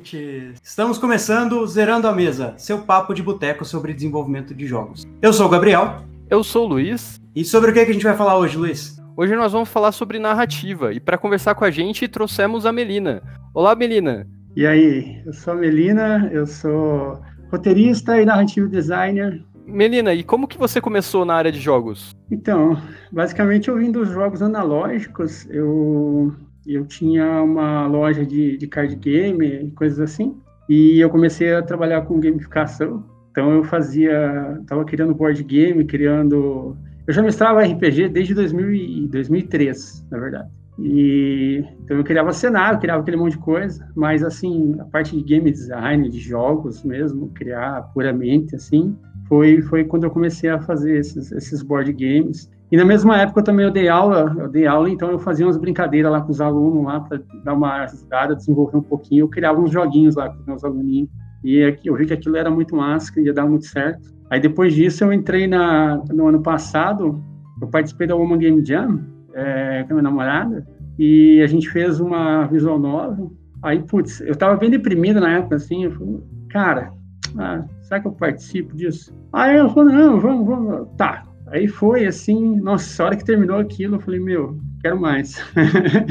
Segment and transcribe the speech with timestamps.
[0.00, 0.58] Ouvintes!
[0.62, 5.06] Estamos começando Zerando a Mesa, seu papo de boteco sobre desenvolvimento de jogos.
[5.20, 6.02] Eu sou o Gabriel.
[6.30, 7.20] Eu sou o Luiz.
[7.36, 8.96] E sobre o que, é que a gente vai falar hoje, Luiz?
[9.14, 10.94] Hoje nós vamos falar sobre narrativa.
[10.94, 13.22] E para conversar com a gente, trouxemos a Melina.
[13.52, 14.26] Olá, Melina.
[14.56, 19.44] E aí, eu sou a Melina, eu sou roteirista e narrativo designer.
[19.66, 22.16] Melina, e como que você começou na área de jogos?
[22.30, 22.80] Então,
[23.12, 25.46] basicamente eu vim dos jogos analógicos.
[25.50, 26.34] Eu
[26.66, 30.36] eu tinha uma loja de, de card game, coisas assim,
[30.68, 33.04] e eu comecei a trabalhar com gamificação.
[33.30, 36.76] Então eu fazia, estava criando board game, criando.
[37.06, 40.48] Eu já mestrava RPG desde 2000 2003, na verdade.
[40.78, 45.22] E então eu criava cenário, criava aquele monte de coisa, mas assim, a parte de
[45.22, 48.96] game design, de jogos mesmo, criar puramente assim,
[49.28, 52.50] foi foi quando eu comecei a fazer esses, esses board games.
[52.70, 55.56] E na mesma época também eu dei aula, eu dei aula, então eu fazia umas
[55.56, 59.24] brincadeiras lá com os alunos lá para dar uma ajudada, desenvolver um pouquinho.
[59.24, 61.08] Eu criava uns joguinhos lá com os meus aluninhos.
[61.42, 64.14] E eu vi que aquilo era muito massa, que ia dar muito certo.
[64.30, 67.20] Aí depois disso eu entrei na, no ano passado,
[67.60, 69.00] eu participei da Woman Game Jam
[69.34, 70.64] é, com a minha namorada
[70.98, 73.32] e a gente fez uma visual novel.
[73.62, 76.92] Aí, putz, eu tava bem deprimido na época, assim, eu falei, cara,
[77.36, 79.14] ah, será que eu participo disso?
[79.32, 83.58] Aí eu falei, não, vamos, vamos, tá, Aí foi assim, nossa, a hora que terminou
[83.58, 85.36] aquilo, eu falei, meu, quero mais.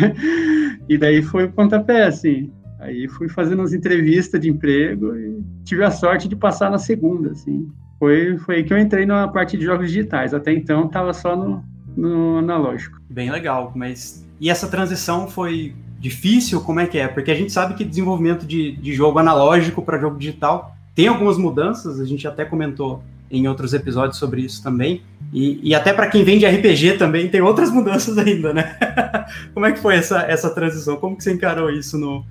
[0.87, 2.51] e daí foi o pontapé, assim.
[2.79, 7.31] Aí fui fazendo umas entrevistas de emprego e tive a sorte de passar na segunda,
[7.31, 7.69] assim.
[7.97, 10.33] Foi, foi aí que eu entrei na parte de jogos digitais.
[10.33, 11.63] Até então estava só no,
[11.95, 12.99] no analógico.
[13.09, 16.61] Bem legal, mas e essa transição foi difícil?
[16.61, 17.07] Como é que é?
[17.07, 21.37] Porque a gente sabe que desenvolvimento de, de jogo analógico para jogo digital tem algumas
[21.37, 25.01] mudanças, a gente até comentou em outros episódios sobre isso também.
[25.31, 28.75] E, e até para quem vem de RPG também tem outras mudanças ainda, né?
[29.53, 30.97] Como é que foi essa, essa transição?
[30.97, 32.25] Como que você encarou isso no,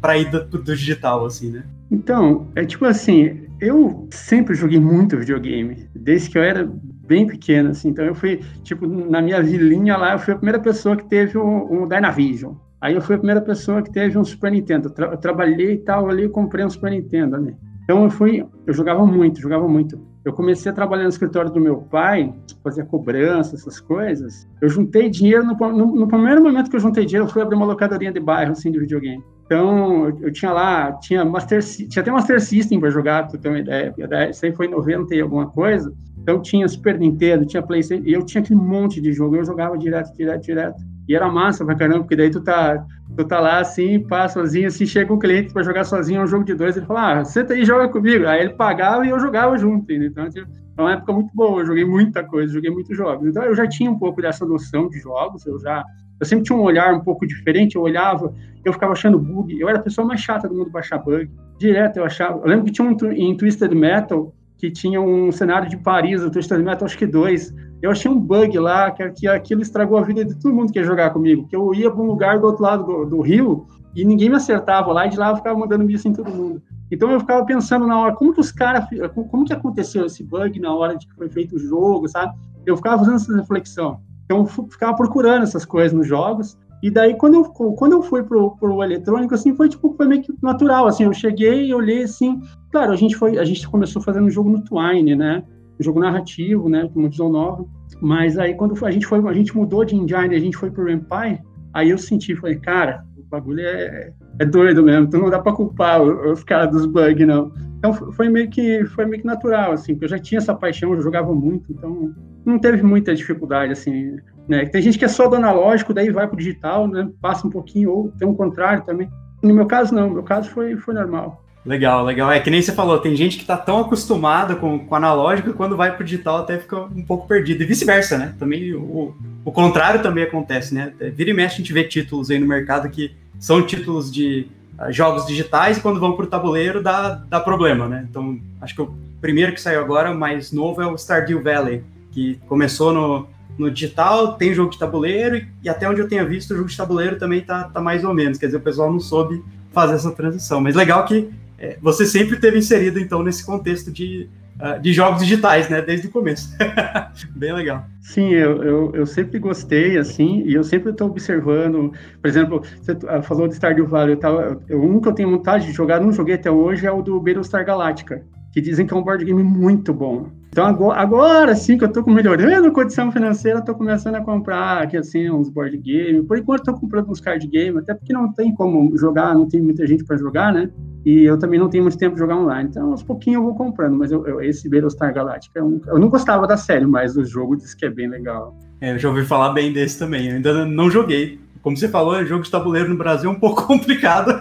[0.00, 1.64] para ir do, do, digital, assim, né?
[1.90, 6.68] Então, é tipo assim, eu sempre joguei muito videogame, desde que eu era
[7.06, 7.88] bem pequeno, assim.
[7.88, 11.38] Então eu fui, tipo, na minha vilinha lá, eu fui a primeira pessoa que teve
[11.38, 12.54] um, um Dynavision.
[12.80, 14.88] Aí eu fui a primeira pessoa que teve um Super Nintendo.
[14.90, 17.54] Tra eu trabalhei e tal ali comprei um Super Nintendo, né?
[17.84, 20.00] Então eu fui, eu jogava muito, jogava muito.
[20.24, 24.46] Eu comecei a trabalhar no escritório do meu pai, fazia cobrança, essas coisas.
[24.60, 27.56] Eu juntei dinheiro, no, no, no, primeiro momento que eu juntei dinheiro, eu fui abrir
[27.56, 29.24] uma locadorinha de bairro, assim, de videogame.
[29.46, 33.58] Então, eu, tinha lá, tinha Master tinha até Master System para jogar, pra ter uma
[33.58, 33.94] ideia.
[34.30, 35.92] Isso aí foi em 90 e alguma coisa.
[36.18, 39.76] Então, tinha Super Nintendo, tinha PlayStation, e eu tinha aquele monte de jogo, eu jogava
[39.78, 40.82] direto, direto, direto.
[41.10, 44.68] E era massa pra caramba, porque daí tu tá, tu tá lá assim, passa sozinho,
[44.68, 47.24] assim, chega um cliente para jogar sozinho, é um jogo de dois, ele fala, ah,
[47.24, 48.28] senta aí e joga comigo.
[48.28, 50.06] Aí ele pagava e eu jogava junto, entendeu?
[50.08, 50.44] Então,
[50.76, 53.26] foi uma época muito boa, eu joguei muita coisa, joguei muitos jogos.
[53.26, 55.84] Então, eu já tinha um pouco dessa noção de jogos, eu já.
[56.20, 58.32] Eu sempre tinha um olhar um pouco diferente, eu olhava,
[58.64, 61.28] eu ficava achando bug, eu era a pessoa mais chata do mundo baixar bug.
[61.58, 62.38] Direto eu achava.
[62.38, 66.30] Eu lembro que tinha um em Twisted Metal que tinha um cenário de Paris, o
[66.30, 67.52] Twisted Metal, acho que dois
[67.82, 70.78] eu achei um bug lá, que, que aquilo estragou a vida de todo mundo que
[70.78, 71.46] ia jogar comigo.
[71.48, 74.36] Que eu ia para um lugar do outro lado do, do, rio e ninguém me
[74.36, 76.62] acertava lá, e de lá eu ficava mandando missa em todo mundo.
[76.90, 78.84] Então eu ficava pensando na hora, como que os caras,
[79.30, 82.36] como que aconteceu esse bug na hora de que foi feito o jogo, sabe?
[82.66, 84.00] Eu ficava fazendo essa reflexão.
[84.24, 86.58] Então eu ficava procurando essas coisas nos jogos.
[86.82, 90.22] E daí, quando eu, quando eu fui pro, pro eletrônico, assim, foi tipo, foi meio
[90.22, 92.40] que natural, assim, eu cheguei olhei, assim,
[92.72, 95.42] claro, a gente foi, a gente começou fazendo um jogo no Twine, né,
[95.82, 97.64] jogo narrativo, né, com uma visão nova.
[98.00, 100.90] Mas aí quando a gente foi, a gente mudou de engine, a gente foi pro
[100.90, 101.40] Empire,
[101.72, 105.52] aí eu senti, falei, cara, o bagulho é, é doido mesmo, então não dá para
[105.52, 107.52] culpar os caras dos bugs, não.
[107.78, 110.92] Então foi meio que foi meio que natural, assim, porque eu já tinha essa paixão,
[110.92, 112.14] eu jogava muito, então
[112.44, 114.16] não teve muita dificuldade, assim,
[114.48, 114.66] né?
[114.66, 117.08] Tem gente que é só do analógico, daí vai pro digital, né?
[117.20, 119.08] Passa um pouquinho, ou tem um contrário também.
[119.42, 121.42] No meu caso, não, no meu caso foi, foi normal.
[121.64, 122.32] Legal, legal.
[122.32, 125.56] É que nem você falou, tem gente que está tão acostumada com, com analógico que
[125.56, 127.62] quando vai para o digital até fica um pouco perdido.
[127.62, 128.34] E vice-versa, né?
[128.38, 129.14] Também o,
[129.44, 130.92] o contrário também acontece, né?
[131.14, 134.46] Vira e mexe a gente vê títulos aí no mercado que são títulos de
[134.78, 138.06] uh, jogos digitais e quando vão para o tabuleiro dá, dá problema, né?
[138.08, 142.40] Então, acho que o primeiro que saiu agora, mais novo, é o Stardew Valley, que
[142.48, 143.28] começou no,
[143.58, 146.70] no digital, tem jogo de tabuleiro e, e até onde eu tenha visto, o jogo
[146.70, 148.38] de tabuleiro também tá, tá mais ou menos.
[148.38, 150.58] Quer dizer, o pessoal não soube fazer essa transição.
[150.60, 151.30] Mas legal que
[151.60, 154.26] é, você sempre teve inserido, então, nesse contexto de,
[154.58, 155.82] uh, de jogos digitais, né?
[155.82, 156.56] Desde o começo.
[157.36, 157.84] Bem legal.
[158.00, 161.92] Sim, eu, eu, eu, sempre gostei, assim, e eu sempre estou observando.
[162.22, 165.66] Por exemplo, você falou de Stardew Valley, eu tava, eu, um que eu tenho vontade
[165.66, 168.24] de jogar, não joguei até hoje, é o do Battlestar Galactica.
[168.52, 170.28] Que dizem que é um board game muito bom.
[170.48, 174.82] Então agora, agora sim que eu estou melhorando a condição financeira, estou começando a comprar
[174.82, 176.22] aqui assim uns board game.
[176.24, 179.60] Por enquanto estou comprando uns card game, até porque não tem como jogar, não tem
[179.60, 180.68] muita gente para jogar, né?
[181.06, 182.68] E eu também não tenho muito tempo de jogar online.
[182.68, 186.08] Então aos pouquinhos eu vou comprando, mas eu, eu, esse Battlestar Galactica, eu, eu, não
[186.08, 188.58] gostava da série, mas o jogo diz que é bem legal.
[188.80, 190.28] É, eu já ouvi falar bem desse também.
[190.28, 193.64] Eu ainda não joguei, como você falou, jogo de tabuleiro no Brasil é um pouco
[193.68, 194.40] complicado,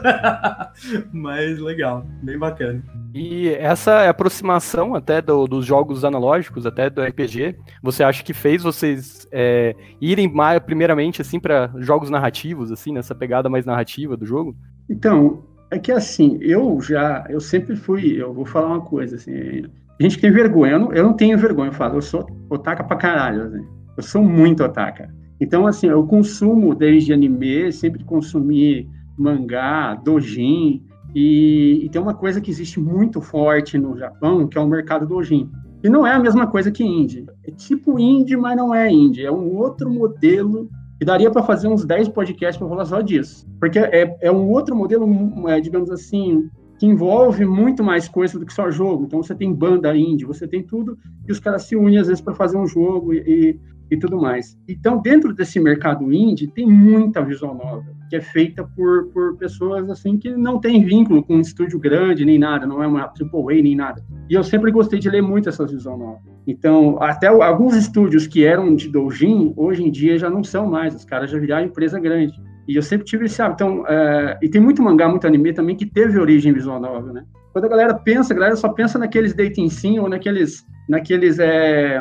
[1.11, 2.81] mas legal, bem bacana.
[3.13, 8.63] E essa aproximação até do, dos jogos analógicos, até do RPG, você acha que fez
[8.63, 14.25] vocês é, irem mais, primeiramente assim para jogos narrativos, assim, nessa pegada mais narrativa do
[14.25, 14.55] jogo?
[14.89, 19.65] Então, é que assim, eu já, eu sempre fui, eu vou falar uma coisa assim,
[19.99, 22.83] a gente tem vergonha, eu não, eu não tenho vergonha, eu falo, eu sou otaka
[22.83, 23.67] pra caralho, assim,
[23.97, 25.18] eu sou muito otaka.
[25.39, 30.83] Então, assim, eu consumo desde anime, sempre consumi mangá, dojin,
[31.15, 35.07] e, e, tem uma coisa que existe muito forte no Japão, que é o mercado
[35.07, 35.49] dojin.
[35.83, 37.25] E não é a mesma coisa que indie.
[37.43, 39.25] É tipo indie, mas não é indie.
[39.25, 40.69] É um outro modelo
[40.99, 43.47] que daria para fazer uns 10 podcasts para falar só disso.
[43.59, 45.07] Porque é, é um outro modelo,
[45.47, 49.05] é, digamos assim, que envolve muito mais coisa do que só jogo.
[49.05, 50.97] Então você tem banda indie, você tem tudo,
[51.27, 53.59] e os caras se unem às vezes para fazer um jogo e,
[53.91, 54.57] e tudo mais.
[54.67, 59.89] Então, dentro desse mercado indie, tem muita visual novel, que é feita por, por pessoas
[59.89, 63.61] assim que não tem vínculo com um estúdio grande nem nada, não é uma AAA
[63.63, 64.03] nem nada.
[64.29, 66.21] E eu sempre gostei de ler muito essas visual novel.
[66.45, 70.95] Então, até alguns estúdios que eram de doujin, hoje em dia já não são mais,
[70.95, 72.33] os caras já viraram empresa grande.
[72.67, 73.63] E eu sempre tive esse hábito.
[73.63, 77.23] Então, é, e tem muito mangá, muito anime também que teve origem visual novel, né?
[77.51, 81.99] Quando a galera pensa, a galera só pensa naqueles dating sim ou naqueles, naqueles é,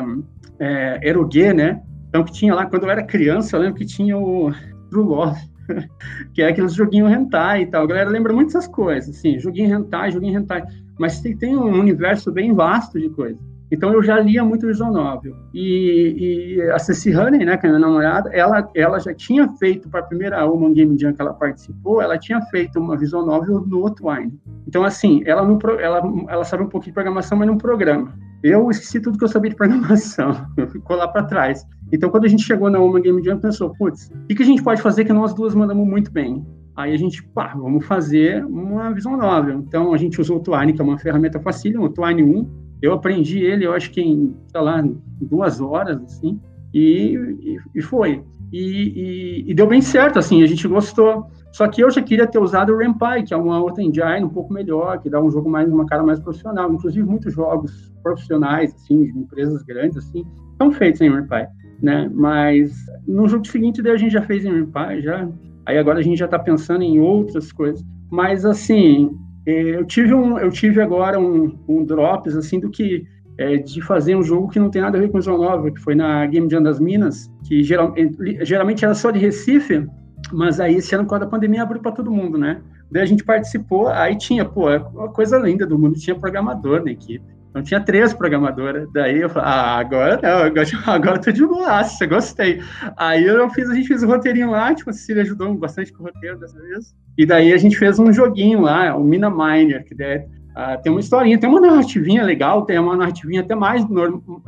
[0.59, 1.81] é, erogue, né?
[2.09, 4.51] Então, que tinha lá, quando eu era criança, eu lembro que tinha o
[4.89, 5.39] True Love,
[6.33, 7.83] que é aqueles joguinhos hentai e tal.
[7.83, 10.63] A galera lembra muito dessas coisas, assim, joguinho hentai, joguinho hentai.
[10.99, 13.41] Mas tem, tem um universo bem vasto de coisas.
[13.71, 15.35] Então eu já lia muito visual novel.
[15.53, 19.89] E, e a Ceci Honey, né, que é minha namorada, ela, ela já tinha feito,
[19.89, 23.61] para a primeira Human Game Jam que ela participou, ela tinha feito uma visual novel
[23.65, 24.33] no Outwine.
[24.67, 28.13] Então, assim, ela, não, ela, ela sabe um pouquinho de programação, mas não programa.
[28.41, 30.33] Eu esqueci tudo que eu sabia de programação,
[30.71, 31.65] ficou lá para trás.
[31.91, 34.63] Então, quando a gente chegou na Uma Game Jam, pensou, putz, o que, a gente
[34.63, 36.45] pode fazer que nós duas mandamos muito bem?
[36.75, 39.51] Aí a gente, pá, vamos fazer uma visão nova.
[39.51, 42.68] Então, a gente usou o Twine, que é uma ferramenta facílima, o Twine 1.
[42.81, 44.83] Eu aprendi ele, eu acho que em, sei lá,
[45.21, 46.39] duas horas, assim,
[46.73, 48.23] e, e, e foi.
[48.51, 51.27] E, e, deu bem certo, assim, a gente gostou.
[51.51, 54.29] Só que eu já queria ter usado o Rampai, que é uma outra engine um
[54.29, 56.71] pouco melhor, que dá um jogo mais uma cara mais profissional.
[56.71, 60.25] Inclusive, muitos jogos profissionais, assim, de empresas grandes, assim,
[60.57, 61.47] são feitos em Rampai,
[61.81, 62.09] né?
[62.13, 62.75] Mas
[63.07, 65.27] no jogo seguinte, daí a gente já fez em Rampai, já.
[65.65, 67.83] Aí agora a gente já está pensando em outras coisas.
[68.11, 69.11] Mas, assim,
[69.49, 73.05] eu tive, um, eu tive agora um, um drops, assim, do que
[73.37, 75.71] é, de fazer um jogo que não tem nada a ver com o João Nova,
[75.71, 77.93] que foi na Game Jam das Minas, que geral,
[78.41, 79.87] geralmente era só de Recife,
[80.31, 82.61] mas aí esse ano, com a pandemia, abriu para todo mundo, né?
[82.91, 86.83] Daí a gente participou, aí tinha, pô, é uma coisa linda do mundo, tinha programador
[86.83, 87.38] na equipe.
[87.49, 88.87] Então tinha três programadoras.
[88.93, 90.63] Daí eu falei, ah, agora não,
[90.93, 92.61] agora, eu tô de boaça, gostei.
[92.95, 95.91] Aí eu fiz, a gente fez o um roteirinho lá, tipo, a Cecília ajudou bastante
[95.91, 96.95] com o roteiro dessa vez.
[97.17, 100.91] E daí a gente fez um joguinho lá, o Mina Miner, que daí, uh, tem
[100.91, 103.85] uma historinha, tem uma narrativinha legal, tem uma narrativinha até mais,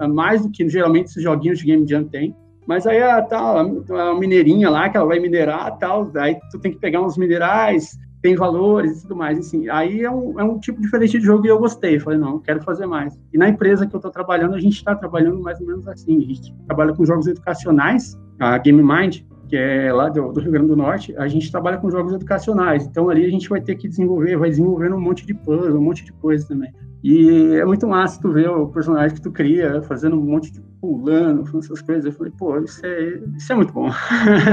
[0.09, 2.35] mais do que geralmente esses joguinhos de Game Jam tem.
[2.67, 6.71] Mas aí a, tal, a mineirinha lá, que ela vai minerar tal, daí tu tem
[6.71, 9.67] que pegar uns minerais, tem valores e tudo mais, assim.
[9.69, 11.99] Aí é um, é um tipo diferente de jogo e eu gostei.
[11.99, 13.19] Falei, não, quero fazer mais.
[13.33, 16.17] E na empresa que eu estou trabalhando, a gente está trabalhando mais ou menos assim.
[16.17, 20.51] A gente trabalha com jogos educacionais, a Game Mind, que é lá do, do, Rio
[20.51, 22.85] Grande do Norte, a gente trabalha com jogos educacionais.
[22.85, 25.83] Então ali a gente vai ter que desenvolver, vai desenvolvendo um monte de puzzle, um
[25.83, 26.71] monte de coisa também.
[27.03, 30.61] E é muito massa tu ver o personagem que tu cria, fazendo um monte de
[30.79, 32.05] pulando, fazendo essas coisas.
[32.05, 33.89] Eu falei, pô, isso é, isso é muito bom.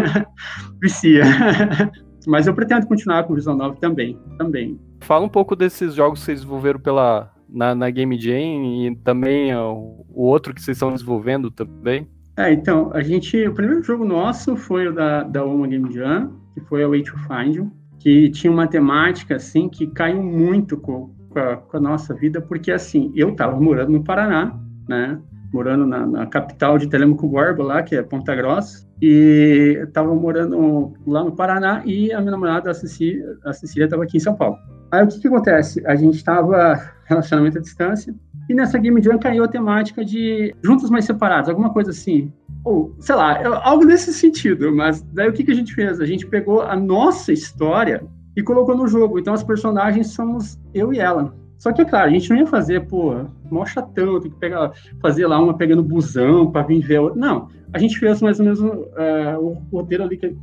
[0.81, 1.23] Vicia.
[2.29, 4.79] Mas eu pretendo continuar com Visão Nova também, também.
[5.01, 9.57] Fala um pouco desses jogos que vocês desenvolveram pela, na, na Game Jam e também
[9.57, 12.07] ó, o outro que vocês estão desenvolvendo também.
[12.37, 16.31] É, então, a gente, o primeiro jogo nosso foi o da, da Uma Game Jam,
[16.53, 20.77] que foi a Way to Find You, que tinha uma temática, assim, que caiu muito
[20.77, 24.55] com, com, a, com a nossa vida, porque, assim, eu estava morando no Paraná,
[24.87, 25.19] né,
[25.53, 30.93] morando na, na capital de Telemaco Borba, lá, que é Ponta Grossa, e estava morando
[31.07, 33.39] lá no Paraná e a minha namorada, a Cecília,
[33.85, 34.57] estava aqui em São Paulo.
[34.91, 35.83] Aí o que, que acontece?
[35.87, 38.15] A gente estava relacionamento à distância
[38.49, 42.33] e nessa Game Jam caiu a temática de juntos mais separados, alguma coisa assim.
[42.65, 46.01] Ou, sei lá, algo nesse sentido, mas daí o que, que a gente fez?
[46.01, 48.03] A gente pegou a nossa história
[48.37, 49.19] e colocou no jogo.
[49.19, 51.35] Então, as personagens somos eu e ela.
[51.59, 53.15] Só que, é claro, a gente não ia fazer, pô,
[53.51, 57.01] mó chatão, tem que pegar, fazer lá uma pegando busão para vir ver.
[57.17, 58.87] Não, a gente fez mais ou menos uh,
[59.41, 60.35] o roteiro ali que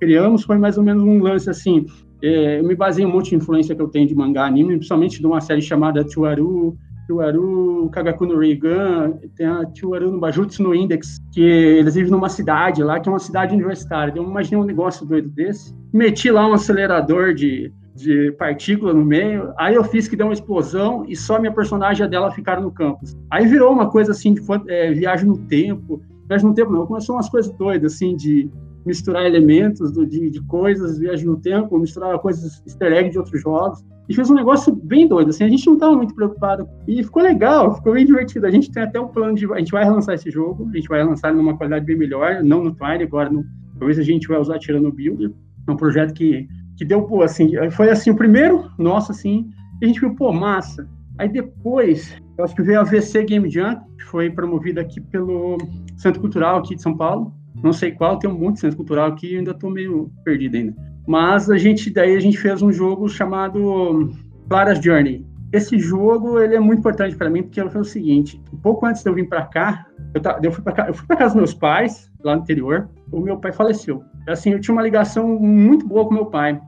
[0.00, 1.86] criamos foi mais ou menos um lance assim.
[2.20, 5.20] É, eu me baseei um monte de influência que eu tenho de mangá anime, principalmente
[5.20, 10.74] de uma série chamada Tuaru, Tuaru Kagaku no Reigan, tem a Tuaru no Bajutsu no
[10.74, 14.12] Index, que eles vivem numa cidade lá, que é uma cidade universitária.
[14.16, 15.72] Eu imaginei um negócio doido desse.
[15.92, 20.34] Meti lá um acelerador de, de partícula no meio, aí eu fiz que deu uma
[20.34, 23.16] explosão e só minha personagem e a dela ficaram no campus.
[23.30, 27.16] Aí virou uma coisa assim de é, viagem no tempo, viagem no tempo não, começou
[27.16, 28.50] umas coisas doidas assim de
[28.84, 33.40] misturar elementos do, de, de coisas, viagem no tempo, misturar coisas easter egg de outros
[33.40, 33.84] jogos.
[34.08, 37.20] E fez um negócio bem doido, assim, a gente não estava muito preocupado, e ficou
[37.20, 40.14] legal, ficou bem divertido, a gente tem até um plano de, a gente vai relançar
[40.14, 43.44] esse jogo, a gente vai lançar numa qualidade bem melhor, não no Twine, agora no,
[43.76, 45.32] talvez a gente vai usar tirando o Builder,
[45.66, 49.84] é um projeto que, que deu, pô, assim, foi assim, o primeiro, nosso, assim, e
[49.84, 53.80] a gente viu, pô, massa, aí depois, eu acho que veio a VC Game Jam,
[53.98, 55.58] que foi promovida aqui pelo
[55.96, 57.32] Centro Cultural aqui de São Paulo,
[57.62, 60.56] não sei qual, tem um monte de centro cultural aqui, eu ainda estou meio perdido
[60.56, 60.74] ainda.
[61.06, 64.10] Mas a gente daí a gente fez um jogo chamado
[64.48, 65.24] Clara's Journey.
[65.52, 69.02] Esse jogo ele é muito importante para mim porque foi o seguinte: um pouco antes
[69.02, 72.42] de eu vir para cá, eu, eu fui para casa dos meus pais lá no
[72.42, 72.88] interior.
[73.12, 74.02] O meu pai faleceu.
[74.26, 76.60] Assim, eu tinha uma ligação muito boa com meu pai.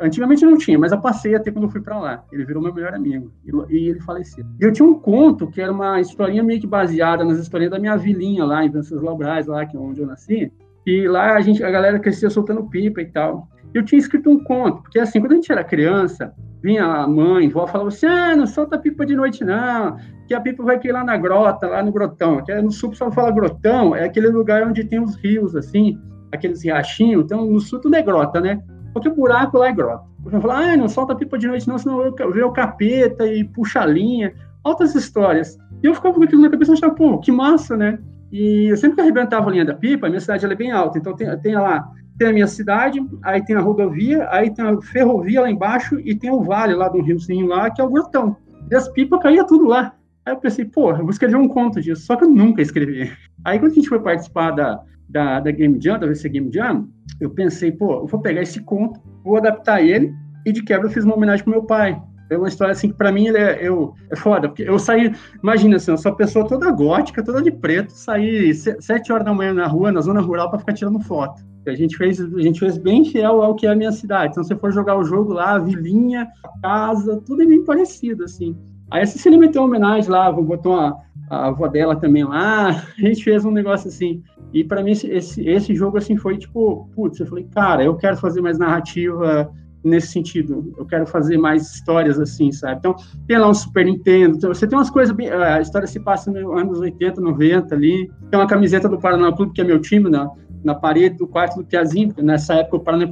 [0.00, 2.24] Antigamente não tinha, mas eu passei a quando eu fui para lá.
[2.32, 3.30] Ele virou meu melhor amigo
[3.68, 4.44] e, ele faleceu.
[4.60, 7.78] E eu tinha um conto que era uma historinha meio que baseada nas histórias da
[7.78, 10.52] minha vilinha lá em Venceslau Braz, lá que é onde eu nasci.
[10.86, 14.42] E lá a gente, a galera crescia soltando pipa e tal eu tinha escrito um
[14.42, 16.32] conto, porque assim, quando a gente era criança,
[16.62, 19.96] vinha a mãe, a avó, falava assim, ah, não solta pipa de noite não,
[20.26, 23.10] que a pipa vai cair lá na grota, lá no grotão, que no sul só
[23.10, 25.98] fala grotão, é aquele lugar onde tem os rios, assim,
[26.32, 28.62] aqueles riachinhos, então no sul tudo é grota, né?
[28.92, 30.04] Porque o buraco lá é grota.
[30.24, 33.44] Eu falava, ah, não solta pipa de noite não, senão eu vejo o capeta e
[33.44, 35.56] puxa a linha, altas histórias.
[35.82, 37.98] E eu ficava com aquilo na cabeça e achava, pô, que massa, né?
[38.32, 40.98] E eu sempre que arrebentava a linha da pipa, a minha cidade é bem alta,
[40.98, 44.80] então tem, tem lá tem a minha cidade, aí tem a rodovia, aí tem a
[44.80, 48.36] ferrovia lá embaixo e tem o vale lá do riozinho lá, que é o grotão.
[48.70, 49.94] E as pipas caíam tudo lá.
[50.24, 53.12] Aí eu pensei, pô, eu vou escrever um conto disso, só que eu nunca escrevi.
[53.44, 56.88] Aí quando a gente foi participar da, da, da Game Jam, da VC Game Jam,
[57.20, 60.12] eu pensei, pô, eu vou pegar esse conto, vou adaptar ele,
[60.44, 62.00] e de quebra eu fiz uma homenagem pro meu pai.
[62.28, 65.14] É uma história assim que para mim ele é, eu, é foda, porque eu saí,
[65.40, 69.32] imagina assim, eu sou uma pessoa toda gótica, toda de preto, saí sete horas da
[69.32, 71.40] manhã na rua, na zona rural, para ficar tirando foto.
[71.66, 74.30] A gente fez, a gente fez bem fiel ao que é a minha cidade.
[74.30, 77.64] Então, se você for jogar o jogo lá, a vilinha, a casa, tudo é bem
[77.64, 78.56] parecido, assim.
[78.90, 80.96] Aí a Cecília meteu uma homenagem lá, botou uma,
[81.30, 82.68] a avó dela também lá,
[82.98, 84.22] a gente fez um negócio assim.
[84.52, 88.16] E para mim, esse, esse, jogo, assim, foi tipo, putz, eu falei, cara, eu quero
[88.16, 89.50] fazer mais narrativa
[89.84, 92.78] nesse sentido, eu quero fazer mais histórias assim, sabe?
[92.78, 92.96] Então,
[93.28, 96.30] tem lá um Super Nintendo, então, você tem umas coisas, bem, a história se passa
[96.30, 100.10] nos anos 80, 90 ali, tem uma camiseta do Paraná Clube, que é meu time,
[100.10, 100.28] né?
[100.66, 103.06] na parede do quarto do Piazinho, nessa época o Paraná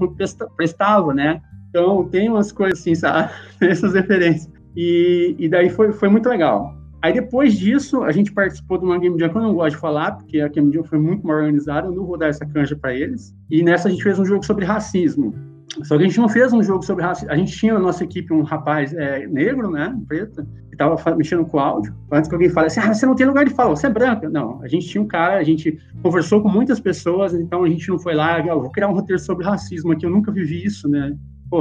[0.56, 1.40] prestava, né?
[1.68, 3.30] Então tem umas coisas assim, sabe?
[3.62, 4.52] Essas referências.
[4.76, 6.74] E, e daí foi, foi muito legal.
[7.04, 9.76] Aí depois disso, a gente participou de uma Game Jam que eu não gosto de
[9.76, 12.74] falar, porque a Game Jam foi muito mal organizada, eu não vou dar essa canja
[12.74, 13.36] para eles.
[13.50, 15.34] E nessa a gente fez um jogo sobre racismo.
[15.82, 17.30] Só que a gente não fez um jogo sobre racismo.
[17.30, 21.44] A gente tinha na nossa equipe um rapaz é, negro, né, preto, que estava mexendo
[21.44, 21.94] com áudio.
[22.10, 24.30] Antes que alguém fale assim, ah, você não tem lugar de fala, você é branca.
[24.30, 27.86] Não, a gente tinha um cara, a gente conversou com muitas pessoas, então a gente
[27.86, 30.88] não foi lá, ah, vou criar um roteiro sobre racismo aqui, eu nunca vivi isso,
[30.88, 31.14] né?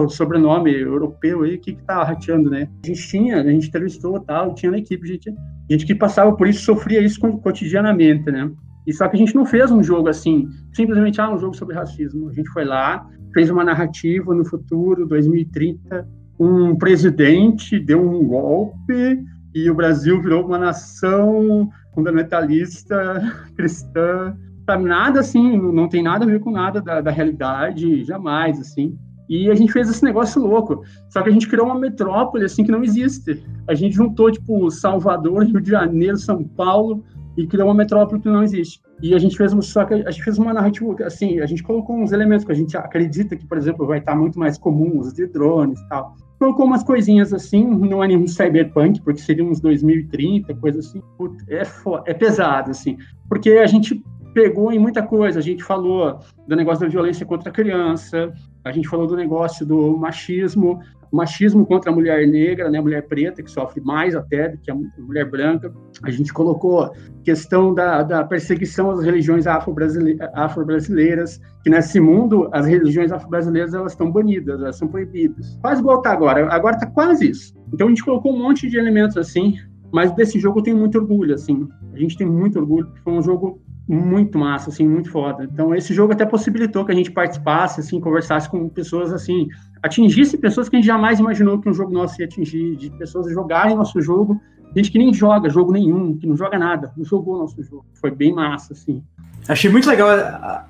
[0.10, 2.68] Sobrenome europeu aí, o que que tá rateando, né?
[2.84, 5.34] A gente tinha, a gente entrevistou tal, tinha na equipe, gente,
[5.70, 8.50] gente que passava por isso, sofria isso cotidianamente, né?
[8.86, 11.76] E só que a gente não fez um jogo assim, simplesmente, ah, um jogo sobre
[11.76, 12.30] racismo.
[12.30, 16.08] A gente foi lá, fez uma narrativa no futuro, 2030,
[16.40, 19.20] um presidente deu um golpe
[19.54, 23.22] e o Brasil virou uma nação fundamentalista
[23.56, 24.36] cristã.
[24.82, 28.98] Nada assim, não tem nada a ver com nada da, da realidade, jamais, assim.
[29.30, 30.84] E a gente fez esse negócio louco.
[31.10, 33.44] Só que a gente criou uma metrópole assim que não existe.
[33.68, 37.04] A gente juntou tipo Salvador, Rio de Janeiro, São Paulo,
[37.38, 38.82] e criou uma metrópole que não existe.
[39.02, 41.64] E a gente fez uma, só que a gente fez uma narrativa, assim, a gente
[41.64, 45.00] colocou uns elementos que a gente acredita que, por exemplo, vai estar muito mais comum,
[45.00, 46.16] os de drones e tal.
[46.40, 51.02] Colocou umas coisinhas assim, não é nenhum cyberpunk, porque seria uns 2030, coisa assim.
[51.48, 51.64] É,
[52.06, 52.98] é pesado, assim.
[53.30, 54.04] Porque a gente
[54.34, 55.40] pegou em muita coisa.
[55.40, 59.66] A gente falou do negócio da violência contra a criança, a gente falou do negócio
[59.66, 60.80] do machismo,
[61.12, 64.72] machismo contra a mulher negra, né, a mulher preta, que sofre mais até do que
[64.72, 65.72] a mulher branca.
[66.02, 66.92] A gente colocou
[67.24, 74.12] questão da, da perseguição às religiões afro-brasileiras, que nesse mundo as religiões afro-brasileiras elas estão
[74.12, 75.56] banidas, elas são proibidas.
[75.62, 77.54] Quase igual tá agora, agora tá quase isso.
[77.72, 79.56] Então a gente colocou um monte de elementos assim,
[79.94, 81.70] mas desse jogo eu tenho muito orgulho, assim.
[81.94, 85.44] A gente tem muito orgulho, porque foi um jogo muito massa, assim, muito foda.
[85.44, 89.48] Então, esse jogo até possibilitou que a gente participasse, assim, conversasse com pessoas, assim,
[89.84, 93.32] atingisse pessoas que a gente jamais imaginou que um jogo nosso ia atingir, de pessoas
[93.32, 94.42] jogarem nosso jogo,
[94.76, 97.86] gente que nem joga jogo nenhum, que não joga nada, não jogou nosso jogo.
[97.94, 99.04] Foi bem massa, assim.
[99.48, 100.08] Achei muito legal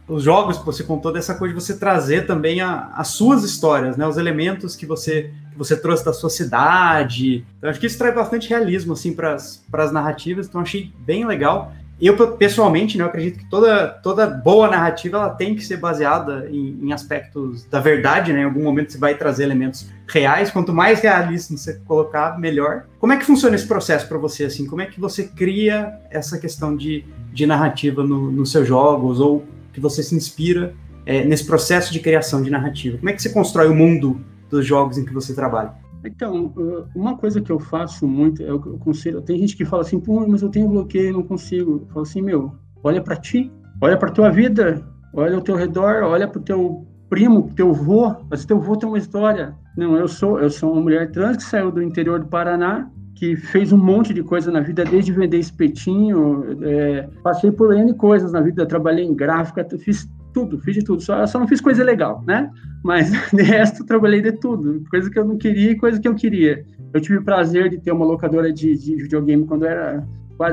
[0.07, 3.95] os jogos que você contou dessa coisa de você trazer também a, as suas histórias,
[3.95, 4.05] né?
[4.05, 7.45] Os elementos que você, que você trouxe da sua cidade.
[7.57, 10.47] Então, acho que isso traz bastante realismo, assim, para as narrativas.
[10.47, 11.71] Então, achei bem legal
[12.05, 16.49] eu pessoalmente, né, eu acredito que toda, toda boa narrativa ela tem que ser baseada
[16.51, 18.41] em, em, aspectos da verdade, né?
[18.41, 20.51] Em algum momento você vai trazer elementos reais.
[20.51, 22.85] Quanto mais realista você colocar, melhor.
[22.99, 24.45] Como é que funciona esse processo para você?
[24.45, 29.19] Assim, como é que você cria essa questão de, de narrativa no, nos seus jogos
[29.19, 30.73] ou que você se inspira
[31.05, 32.97] é, nesse processo de criação de narrativa?
[32.97, 34.19] Como é que você constrói o mundo
[34.53, 35.73] dos jogos em que você trabalha?
[36.05, 36.53] Então,
[36.95, 39.21] uma coisa que eu faço muito, é o conselho.
[39.21, 41.81] Tem gente que fala assim, pô, mas eu tenho bloqueio, não consigo.
[41.81, 46.03] Eu falo assim, meu, olha para ti, olha para tua vida, olha ao teu redor,
[46.03, 49.55] olha para o teu primo, teu avô, mas teu avô tem uma história.
[49.77, 53.35] Não, eu sou, eu sou uma mulher trans que saiu do interior do Paraná, que
[53.35, 58.33] fez um monte de coisa na vida, desde vender espetinho, é, passei por N coisas
[58.33, 61.83] na vida, trabalhei em gráfica, fiz tudo, fiz de tudo, só, só não fiz coisa
[61.83, 62.49] legal, né?
[62.83, 66.15] Mas de resto trabalhei de tudo, coisa que eu não queria e coisa que eu
[66.15, 66.65] queria.
[66.93, 70.07] Eu tive o prazer de ter uma locadora de, de videogame quando eu era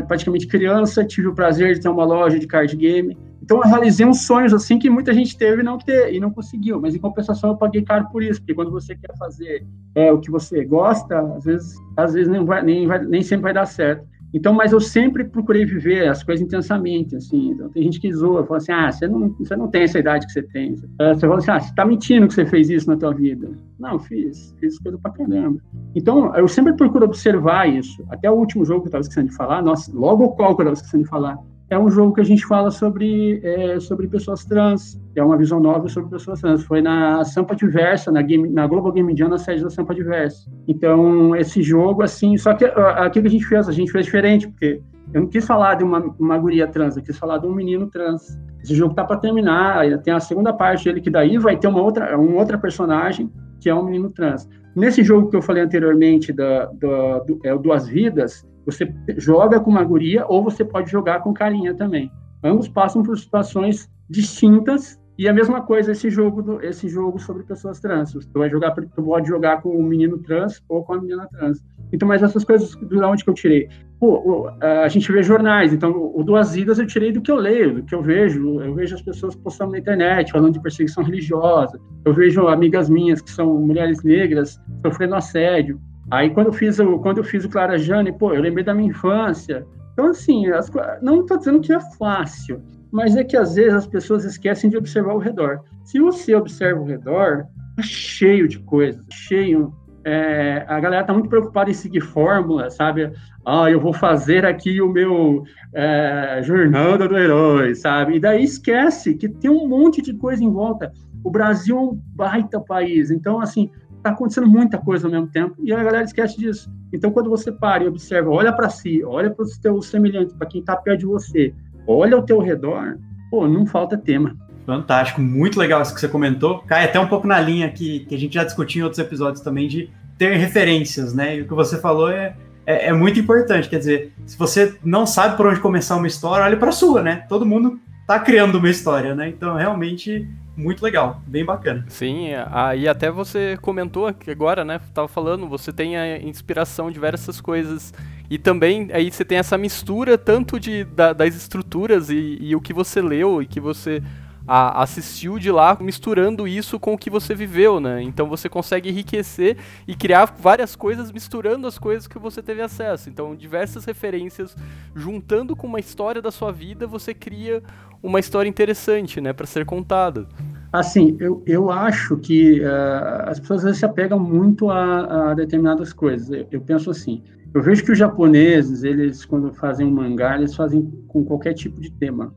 [0.07, 3.17] praticamente criança, tive o prazer de ter uma loja de card game.
[3.43, 6.81] Então eu realizei uns sonhos assim que muita gente teve não, ter, e não conseguiu,
[6.81, 10.21] mas em compensação eu paguei caro por isso, porque quando você quer fazer é, o
[10.21, 13.67] que você gosta, às vezes, às vezes nem, vai, nem, vai, nem sempre vai dar
[13.67, 14.07] certo.
[14.33, 17.51] Então, mas eu sempre procurei viver as coisas intensamente, assim.
[17.51, 20.27] Então, tem gente que zoa, fala assim, ah, você não, você não tem essa idade
[20.27, 20.77] que você tem.
[20.77, 23.51] Você fala assim, ah, você tá mentindo que você fez isso na tua vida.
[23.79, 25.61] Não, fiz, fiz coisa pra caramba.
[25.95, 28.05] Então, eu sempre procuro observar isso.
[28.09, 30.63] Até o último jogo que eu tava esquecendo de falar, nossa, logo o qual que
[30.63, 31.37] eu tava esquecendo de falar,
[31.71, 35.61] é um jogo que a gente fala sobre, é, sobre pessoas trans, é uma visão
[35.61, 36.65] nova sobre pessoas trans.
[36.65, 40.51] Foi na Sampa Diversa, na, game, na Global Game Jam, na sede da Sampa Diversa.
[40.67, 44.49] Então, esse jogo, assim, só que aquilo que a gente fez, a gente fez diferente,
[44.49, 44.83] porque
[45.15, 47.87] eu não quis falar de uma, uma guria trans, eu quis falar de um menino
[47.87, 48.37] trans.
[48.65, 51.81] Esse jogo tá para terminar, tem a segunda parte dele, que daí vai ter uma
[51.81, 53.31] outra, um outra personagem,
[53.61, 54.49] que é um menino trans.
[54.75, 59.71] Nesse jogo que eu falei anteriormente, da, da, do, é Duas Vidas, você joga com
[59.71, 62.11] uma guria ou você pode jogar com carinha também.
[62.43, 67.43] Ambos passam por situações distintas e a mesma coisa esse jogo do, esse jogo sobre
[67.43, 68.15] pessoas trans.
[68.15, 71.63] Você vai jogar, tu pode jogar com o menino trans ou com a menina trans.
[71.93, 73.69] Então, mas essas coisas, de onde que eu tirei?
[73.99, 77.75] Pô, a gente vê jornais, então o Duas Vidas eu tirei do que eu leio,
[77.75, 78.63] do que eu vejo.
[78.63, 81.79] Eu vejo as pessoas postando na internet, falando de perseguição religiosa.
[82.07, 85.79] Eu vejo amigas minhas que são mulheres negras sofrendo assédio.
[86.11, 88.75] Aí quando eu fiz o, quando eu fiz o Clara Jane, pô, eu lembrei da
[88.75, 89.65] minha infância.
[89.93, 90.71] Então, assim, as,
[91.03, 94.77] não estou dizendo que é fácil, mas é que às vezes as pessoas esquecem de
[94.77, 95.61] observar o redor.
[95.85, 97.45] Se você observa o redor,
[97.77, 99.73] tá cheio de coisas, cheio.
[100.03, 103.13] É, a galera tá muito preocupada em seguir fórmula, sabe?
[103.45, 105.45] Ah, eu vou fazer aqui o meu
[105.75, 108.17] é, jornada do herói, sabe?
[108.17, 110.91] E daí esquece que tem um monte de coisa em volta.
[111.23, 113.71] O Brasil é um baita país, então assim
[114.01, 116.71] está acontecendo muita coisa ao mesmo tempo e a galera esquece disso.
[116.93, 120.47] Então, quando você para e observa, olha para si, olha para os teus semelhantes, para
[120.47, 121.55] quem está perto de você,
[121.87, 122.99] olha ao teu redor,
[123.31, 124.37] pô, não falta tema.
[124.67, 126.61] Fantástico, muito legal isso que você comentou.
[126.61, 129.43] Cai até um pouco na linha que, que a gente já discutiu em outros episódios
[129.43, 131.37] também de ter referências, né?
[131.37, 132.37] E o que você falou é,
[132.67, 133.69] é, é muito importante.
[133.69, 137.03] Quer dizer, se você não sabe por onde começar uma história, olhe para a sua,
[137.03, 137.25] né?
[137.29, 139.29] Todo mundo está criando uma história, né?
[139.29, 140.29] Então, realmente
[140.61, 141.85] muito legal, bem bacana.
[141.89, 144.81] Sim, aí até você comentou que agora, né?
[144.95, 147.93] Tava falando, você tem a inspiração de diversas coisas.
[148.29, 152.61] E também aí você tem essa mistura tanto de, da, das estruturas e, e, o
[152.61, 154.03] que você leu e que você
[154.47, 158.03] a, assistiu de lá, misturando isso com o que você viveu, né?
[158.03, 163.09] Então você consegue enriquecer e criar várias coisas misturando as coisas que você teve acesso.
[163.09, 164.57] Então, diversas referências
[164.95, 167.63] juntando com uma história da sua vida, você cria
[168.03, 170.27] uma história interessante, né, para ser contada.
[170.73, 175.35] Assim, eu, eu acho que uh, as pessoas às vezes se apegam muito a, a
[175.35, 176.31] determinadas coisas.
[176.31, 180.55] Eu, eu, penso assim, eu vejo que os japoneses, eles quando fazem um mangá, eles
[180.55, 182.33] fazem com qualquer tipo de tema.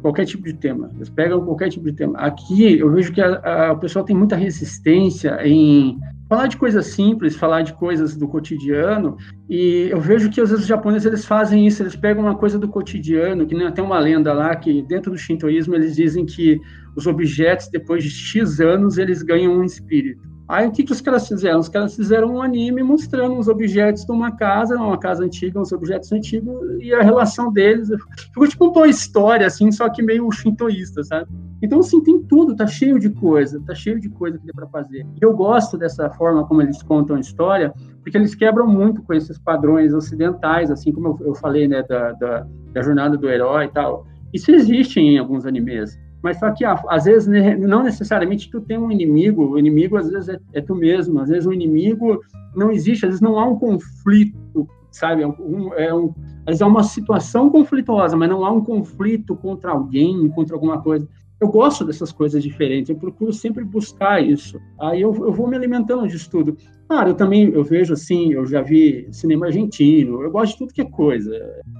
[0.00, 0.90] Qualquer tipo de tema.
[0.94, 2.18] Eles pegam qualquer tipo de tema.
[2.18, 6.86] Aqui eu vejo que a, a, o pessoal tem muita resistência em falar de coisas
[6.86, 9.16] simples, falar de coisas do cotidiano,
[9.48, 12.56] e eu vejo que às vezes os japoneses eles fazem isso, eles pegam uma coisa
[12.56, 16.60] do cotidiano, que nem tem uma lenda lá que dentro do shintoísmo eles dizem que
[16.94, 20.29] os objetos depois de X anos eles ganham um espírito.
[20.50, 21.60] Aí o que, que os caras fizeram?
[21.60, 25.70] Os caras fizeram um anime mostrando os objetos de uma casa, uma casa antiga, uns
[25.70, 27.88] objetos antigos, e a relação deles.
[28.32, 31.30] Ficou tipo uma história, assim, só que meio shintoísta, sabe?
[31.62, 34.66] Então, assim, tem tudo, tá cheio de coisa, tá cheio de coisa que dá para
[34.66, 35.06] fazer.
[35.20, 39.14] E eu gosto dessa forma como eles contam a história, porque eles quebram muito com
[39.14, 43.66] esses padrões ocidentais, assim como eu, eu falei, né, da, da, da jornada do herói
[43.66, 44.04] e tal.
[44.34, 45.96] Isso existe em alguns animes.
[46.22, 50.10] Mas só que, às vezes, né, não necessariamente tu tem um inimigo, o inimigo, às
[50.10, 51.20] vezes, é, é tu mesmo.
[51.20, 52.20] Às vezes, o inimigo
[52.54, 55.22] não existe, às vezes, não há um conflito, sabe?
[55.22, 59.34] É um, é um, às vezes, há uma situação conflituosa, mas não há um conflito
[59.36, 61.08] contra alguém, contra alguma coisa.
[61.40, 64.60] Eu gosto dessas coisas diferentes, eu procuro sempre buscar isso.
[64.78, 66.56] Aí eu, eu vou me alimentando de estudo.
[66.86, 70.74] Claro, eu também eu vejo assim, eu já vi cinema argentino, eu gosto de tudo
[70.74, 71.30] que é coisa.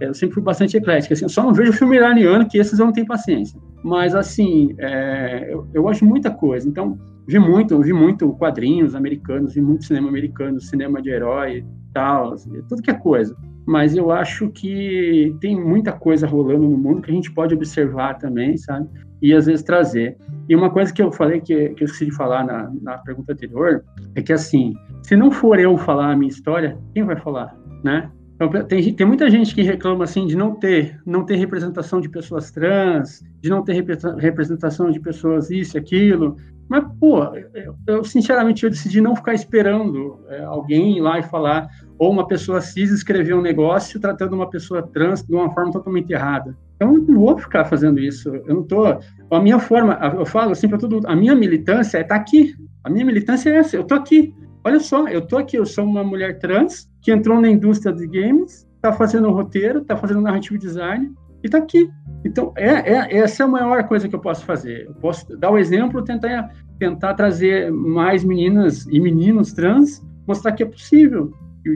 [0.01, 2.93] Eu sempre fui bastante eclético, assim, só não vejo filme iraniano, que esses eu não
[2.93, 3.61] tenho paciência.
[3.85, 6.67] Mas assim, é, eu, eu gosto de muita coisa.
[6.67, 6.99] Então,
[7.31, 11.65] vi muito, vi muito quadrinhos americanos, vi muito cinema americano, cinema de herói,
[11.95, 13.37] tal, assim, tudo que é coisa.
[13.65, 18.15] Mas eu acho que tem muita coisa rolando no mundo que a gente pode observar
[18.19, 18.89] também, sabe?
[19.23, 20.17] E às vezes trazer.
[20.49, 23.33] E uma coisa que eu falei, que, que eu esqueci de falar na, na pergunta
[23.33, 23.85] anterior,
[24.17, 28.11] é que assim, se não for eu falar a minha história, quem vai falar, né?
[28.35, 32.09] Então, tem, tem muita gente que reclama assim de não ter, não ter representação de
[32.09, 33.75] pessoas trans, de não ter
[34.19, 36.37] representação de pessoas isso, aquilo.
[36.71, 41.23] Mas, pô, eu, eu sinceramente eu decidi não ficar esperando é, alguém ir lá e
[41.25, 45.73] falar, ou uma pessoa cis escrever um negócio tratando uma pessoa trans de uma forma
[45.73, 46.57] totalmente errada.
[46.77, 48.29] Então, eu não vou ficar fazendo isso.
[48.47, 48.85] Eu não tô.
[48.87, 52.55] A minha forma, eu falo assim para todo a minha militância é estar tá aqui.
[52.85, 53.75] A minha militância é essa.
[53.75, 54.33] Eu tô aqui.
[54.63, 58.07] Olha só, eu tô aqui, eu sou uma mulher trans que entrou na indústria de
[58.07, 61.91] games, está fazendo roteiro, está fazendo narrative design e está aqui.
[62.25, 64.87] Então, é, é, essa é a maior coisa que eu posso fazer.
[64.87, 70.63] Eu posso dar o exemplo, tentar, tentar trazer mais meninas e meninos trans, mostrar que
[70.63, 71.33] é possível,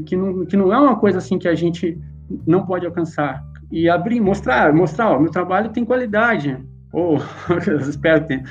[0.06, 1.98] que não, que não é uma coisa assim que a gente
[2.46, 3.42] não pode alcançar.
[3.72, 6.58] E abrir, mostrar, mostrar, ó, meu trabalho tem qualidade.
[6.92, 7.18] Ou,
[7.80, 8.44] espero que tenha.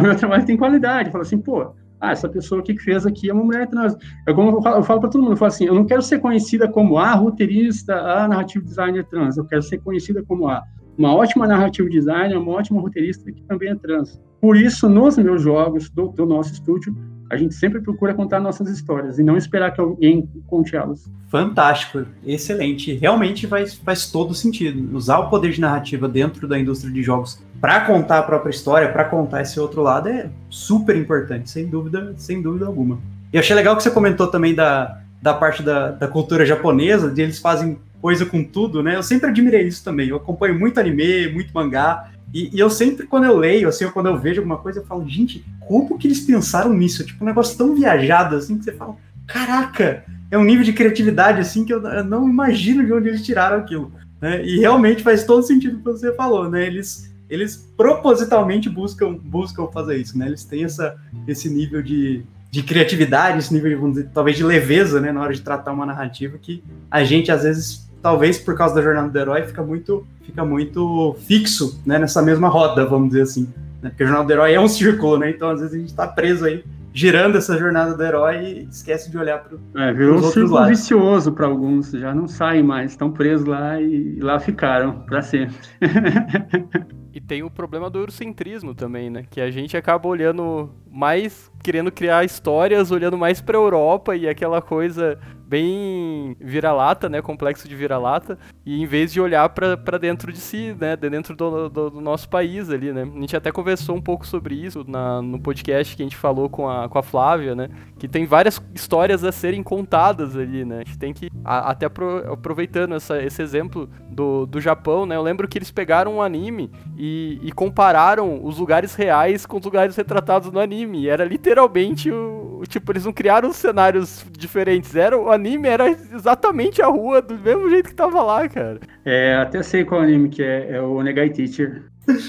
[0.00, 1.10] meu trabalho tem qualidade.
[1.10, 3.96] Fala assim, pô, ah, essa pessoa que fez aqui é uma mulher trans.
[4.26, 6.18] É como eu falo, falo para todo mundo, eu falo assim, eu não quero ser
[6.18, 10.62] conhecida como a roteirista, a narrative designer trans, eu quero ser conhecida como a
[10.98, 14.18] uma ótima narrative designer, uma ótima roteirista que também é trans.
[14.40, 16.96] Por isso, nos meus jogos do, do nosso estúdio,
[17.28, 21.10] a gente sempre procura contar nossas histórias e não esperar que alguém conte elas.
[21.28, 22.94] Fantástico, excelente.
[22.94, 24.96] Realmente faz, faz todo sentido.
[24.96, 28.92] Usar o poder de narrativa dentro da indústria de jogos para contar a própria história,
[28.92, 32.98] para contar esse outro lado é super importante, sem dúvida, sem dúvida alguma.
[33.32, 37.22] E achei legal que você comentou também da, da parte da, da cultura japonesa, de
[37.22, 38.94] eles fazem coisa com tudo, né?
[38.94, 40.08] Eu sempre admirei isso também.
[40.08, 43.92] Eu acompanho muito anime, muito mangá, e, e, eu sempre, quando eu leio, assim, ou
[43.92, 47.04] quando eu vejo alguma coisa, eu falo, gente, como que eles pensaram nisso?
[47.04, 51.40] Tipo um negócio tão viajado, assim, que você fala, caraca, é um nível de criatividade,
[51.40, 53.92] assim, que eu, não imagino de onde eles tiraram aquilo.
[54.20, 54.44] Né?
[54.44, 56.66] E realmente faz todo sentido o que você falou, né?
[56.66, 60.26] Eles eles propositalmente buscam, buscam fazer isso, né?
[60.26, 65.00] Eles têm essa, esse nível de, de criatividade, esse nível, de, dizer, talvez de leveza,
[65.00, 68.74] né, na hora de tratar uma narrativa que a gente, às vezes, talvez por causa
[68.74, 73.22] da jornada do herói, fica muito, fica muito fixo, né, nessa mesma roda, vamos dizer
[73.22, 73.48] assim.
[73.82, 73.90] Né?
[73.90, 75.30] Porque a jornada do herói é um círculo, né?
[75.30, 76.64] Então, às vezes, a gente está preso aí
[76.96, 80.70] girando essa jornada do herói e esquece de olhar para é, virou um círculo lados.
[80.70, 85.20] vicioso para alguns, já não saem mais, estão presos lá e, e lá ficaram para
[85.20, 85.56] sempre.
[87.16, 89.24] E tem o problema do eurocentrismo também, né?
[89.30, 94.62] Que a gente acaba olhando mais, querendo criar histórias, olhando mais pra Europa e aquela
[94.62, 97.20] coisa bem vira-lata, né?
[97.20, 98.38] Complexo de vira-lata.
[98.64, 100.96] E em vez de olhar para dentro de si, né?
[100.96, 103.02] Dentro do, do, do, nosso país ali, né?
[103.02, 106.48] A gente até conversou um pouco sobre isso na, no podcast que a gente falou
[106.48, 107.68] com a, com a Flávia, né?
[107.98, 110.76] Que tem várias histórias a serem contadas ali, né?
[110.76, 115.16] A gente tem que, a, até pro, aproveitando essa, esse exemplo do, do Japão, né?
[115.16, 119.64] Eu lembro que eles pegaram um anime e e, compararam os lugares reais com os
[119.64, 121.02] lugares retratados no anime.
[121.02, 122.62] E era literalmente o, o.
[122.66, 124.94] Tipo, eles não criaram cenários diferentes.
[124.94, 128.80] Era, o anime era exatamente a rua, do mesmo jeito que tava lá, cara.
[129.04, 130.72] É, até sei qual anime que é.
[130.72, 131.84] É o Negai Teacher.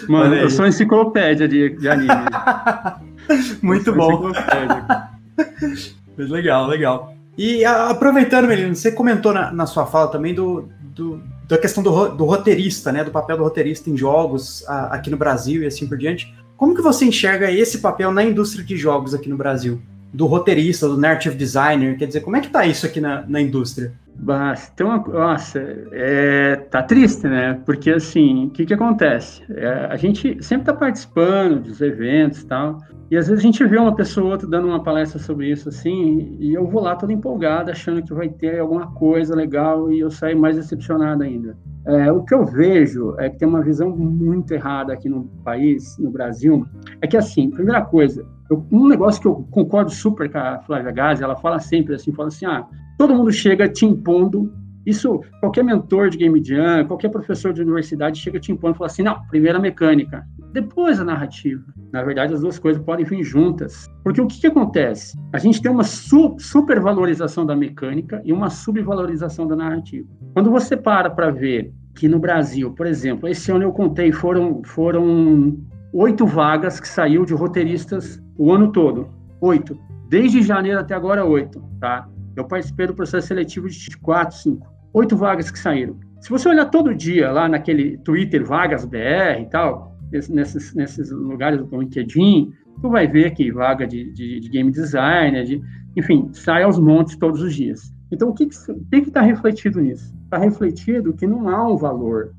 [0.07, 2.25] Mano, eu sou enciclopédia de, de anime.
[3.61, 4.31] Muito bom.
[6.17, 7.13] legal, legal.
[7.37, 11.83] E a, aproveitando, Melino, você comentou na, na, sua fala também do, do, da questão
[11.83, 13.03] do, do, roteirista, né?
[13.03, 16.33] Do papel do roteirista em jogos a, aqui no Brasil e assim por diante.
[16.57, 19.79] Como que você enxerga esse papel na indústria de jogos aqui no Brasil?
[20.11, 23.39] Do roteirista, do narrative designer, quer dizer, como é que tá isso aqui na, na
[23.39, 23.93] indústria?
[24.19, 25.59] Mas, então, nossa,
[25.91, 27.59] é, tá triste, né?
[27.63, 29.43] Porque, assim, o que que acontece?
[29.51, 33.63] É, a gente sempre tá participando dos eventos e tal, e às vezes a gente
[33.65, 36.95] vê uma pessoa ou outra dando uma palestra sobre isso, assim, e eu vou lá
[36.95, 41.57] todo empolgado, achando que vai ter alguma coisa legal, e eu saio mais decepcionado ainda.
[41.85, 45.97] É, o que eu vejo é que tem uma visão muito errada aqui no país,
[45.97, 46.65] no Brasil,
[47.01, 50.91] é que, assim, primeira coisa, eu, um negócio que eu concordo super com a Flávia
[50.91, 52.65] Gazi, ela fala sempre assim, fala assim, ah,
[52.97, 54.51] todo mundo chega te impondo,
[54.87, 58.89] isso, qualquer mentor de Game Jam, qualquer professor de universidade chega te impondo e fala
[58.89, 61.61] assim, não, primeiro a mecânica, depois a narrativa.
[61.91, 63.85] Na verdade, as duas coisas podem vir juntas.
[64.01, 65.19] Porque o que, que acontece?
[65.33, 70.07] A gente tem uma su supervalorização da mecânica e uma subvalorização da narrativa.
[70.33, 74.61] Quando você para para ver que no Brasil, por exemplo, esse ano eu contei, foram,
[74.63, 75.57] foram
[75.91, 79.09] oito vagas que saiu de roteiristas o ano todo.
[79.41, 79.77] Oito.
[80.07, 82.07] Desde janeiro até agora, oito, tá?
[82.37, 84.76] Eu participei do processo seletivo de quatro, cinco.
[84.97, 85.95] Oito vagas que saíram.
[86.19, 91.63] Se você olhar todo dia lá naquele Twitter, vagas BR e tal, nesses, nesses lugares
[91.63, 95.61] do LinkedIn, tu vai ver que vaga de, de, de game designer, de,
[95.95, 97.93] enfim, sai aos montes todos os dias.
[98.11, 98.49] Então, o que
[98.91, 100.11] está refletido nisso?
[100.23, 102.33] Está refletido que não há um valor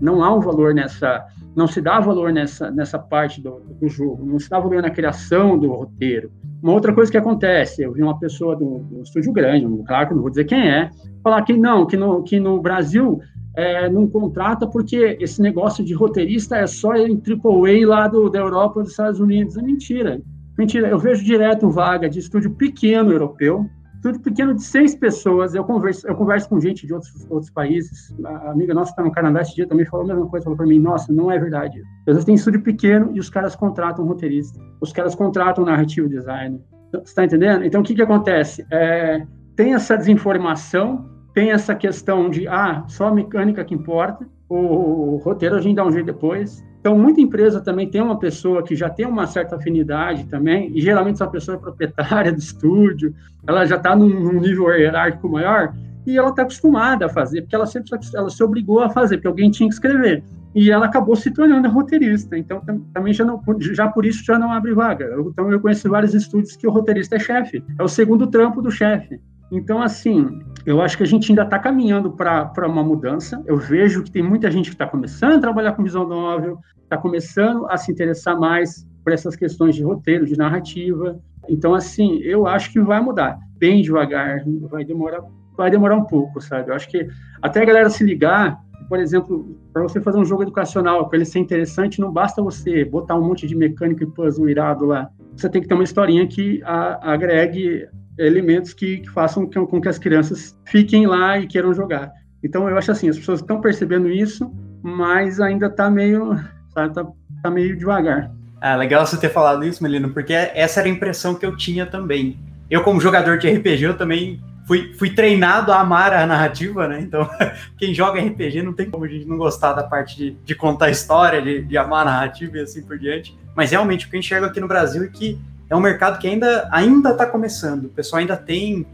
[0.00, 1.24] não há um valor nessa,
[1.54, 4.90] não se dá valor nessa, nessa parte do, do jogo, não se dá valor na
[4.90, 6.30] criação do roteiro.
[6.62, 10.14] Uma outra coisa que acontece, eu vi uma pessoa do, do estúdio grande, claro que
[10.14, 10.90] não vou dizer quem é,
[11.22, 13.20] falar que não, que no, que no Brasil
[13.56, 18.38] é, não contrata porque esse negócio de roteirista é só em AAA lá do, da
[18.38, 19.56] Europa dos Estados Unidos.
[19.56, 20.20] É mentira.
[20.58, 25.54] Mentira, eu vejo direto vaga de estúdio pequeno europeu, estúdio pequeno de seis pessoas.
[25.54, 28.14] Eu converso, eu converso com gente de outros, outros países.
[28.24, 30.44] A amiga nossa está no Canadá esse dia também falou a mesma coisa.
[30.44, 31.82] Falou para mim: Nossa, não é verdade.
[32.06, 36.60] Às vezes tem estúdio pequeno e os caras contratam roteirista, os caras contratam narrativo designer.
[36.92, 37.64] Você está entendendo?
[37.64, 38.64] Então, o que, que acontece?
[38.70, 41.04] É, tem essa desinformação,
[41.34, 45.84] tem essa questão de, ah, só a mecânica que importa, o, roteiro a gente dá
[45.84, 46.64] um jeito depois.
[46.80, 50.80] Então, muita empresa também tem uma pessoa que já tem uma certa afinidade também, e
[50.80, 53.12] geralmente essa pessoa é proprietária do estúdio,
[53.46, 55.74] ela já está num, num, nível hierárquico maior,
[56.06, 59.26] e ela está acostumada a fazer, porque ela sempre ela se obrigou a fazer, porque
[59.26, 60.22] alguém tinha que escrever.
[60.54, 62.62] E ela acabou se tornando roteirista, então
[62.94, 65.06] também já, não, já por isso já não abre vaga.
[65.26, 68.70] Então eu conheço vários estúdios que o roteirista é chefe, é o segundo trampo do
[68.70, 69.20] chefe.
[69.50, 73.42] Então, assim, eu acho que a gente ainda está caminhando para uma mudança.
[73.46, 76.96] Eu vejo que tem muita gente que está começando a trabalhar com visão novel, está
[76.96, 81.20] começando a se interessar mais por essas questões de roteiro, de narrativa.
[81.48, 85.22] Então, assim, eu acho que vai mudar, bem devagar, vai demorar,
[85.56, 86.70] vai demorar um pouco, sabe?
[86.70, 87.06] Eu acho que
[87.40, 91.24] até a galera se ligar, por exemplo, para você fazer um jogo educacional, para ele
[91.24, 95.08] ser interessante, não basta você botar um monte de mecânica e puzzle irado lá.
[95.36, 97.86] Você tem que ter uma historinha que agregue
[98.18, 102.12] elementos que, que façam com, com que as crianças fiquem lá e queiram jogar.
[102.42, 104.52] Então, eu acho assim, as pessoas estão percebendo isso,
[104.82, 106.38] mas ainda está meio,
[106.72, 107.06] sabe, tá,
[107.42, 108.30] tá meio devagar.
[108.60, 111.86] Ah, legal você ter falado isso, Melino, porque essa era a impressão que eu tinha
[111.86, 112.38] também.
[112.70, 117.00] Eu, como jogador de RPG, eu também fui, fui treinado a amar a narrativa, né?
[117.00, 117.28] Então,
[117.78, 120.90] quem joga RPG não tem como a gente não gostar da parte de, de contar
[120.90, 123.36] história, de, de amar a narrativa e assim por diante.
[123.54, 126.28] Mas realmente, o que eu enxergo aqui no Brasil é que é um mercado que
[126.28, 127.86] ainda ainda está começando.
[127.86, 128.86] O pessoal ainda tem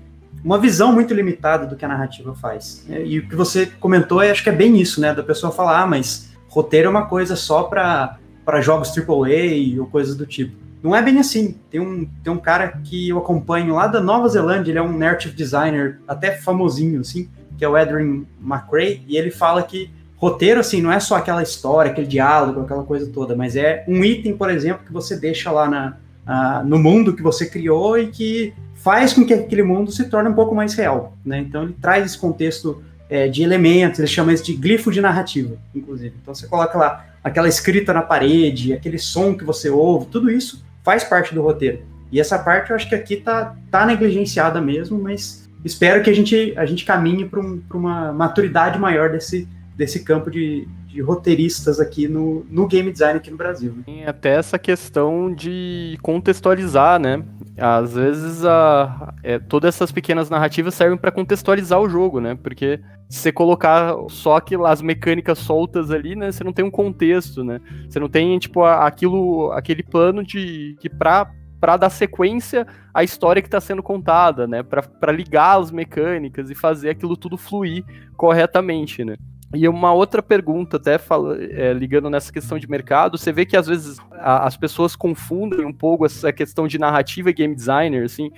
[0.44, 2.84] uma visão muito limitada do que a narrativa faz.
[2.88, 5.14] E o que você comentou, acho que é bem isso, né?
[5.14, 8.18] Da pessoa falar, ah, mas roteiro é uma coisa só para
[8.60, 10.56] jogos AAA ou coisas do tipo.
[10.82, 11.56] Não é bem assim.
[11.70, 14.98] Tem um, tem um cara que eu acompanho lá da Nova Zelândia, ele é um
[14.98, 20.58] narrative designer, até famosinho, assim, que é o Edwin McRae, e ele fala que roteiro,
[20.60, 24.36] assim, não é só aquela história, aquele diálogo, aquela coisa toda, mas é um item,
[24.36, 28.52] por exemplo, que você deixa lá na, uh, no mundo que você criou e que
[28.74, 31.16] faz com que aquele mundo se torne um pouco mais real.
[31.24, 31.38] Né?
[31.38, 35.56] Então ele traz esse contexto é, de elementos, ele chama isso de glifo de narrativa,
[35.74, 36.14] inclusive.
[36.20, 40.64] Então você coloca lá aquela escrita na parede, aquele som que você ouve, tudo isso
[40.82, 41.82] faz parte do roteiro.
[42.10, 46.14] E essa parte eu acho que aqui tá, tá negligenciada mesmo, mas espero que a
[46.14, 51.80] gente, a gente caminhe para um, uma maturidade maior desse, desse campo de, de roteiristas
[51.80, 53.72] aqui no, no game design aqui no Brasil.
[53.72, 53.82] Né?
[53.86, 57.24] Tem até essa questão de contextualizar, né?
[57.56, 62.34] Às vezes a, é, todas essas pequenas narrativas servem para contextualizar o jogo, né?
[62.34, 62.78] Porque
[63.08, 66.30] se você colocar só aquelas mecânicas soltas ali, né?
[66.30, 67.58] Você não tem um contexto, né?
[67.88, 73.40] Você não tem, tipo, aquilo, aquele plano de que para para dar sequência à história
[73.40, 74.64] que está sendo contada, né?
[74.64, 77.84] Para ligar as mecânicas e fazer aquilo tudo fluir
[78.16, 79.14] corretamente, né?
[79.54, 83.56] E uma outra pergunta, até fala, é, ligando nessa questão de mercado, você vê que
[83.56, 88.04] às vezes a, as pessoas confundem um pouco essa questão de narrativa e game designer,
[88.04, 88.30] assim,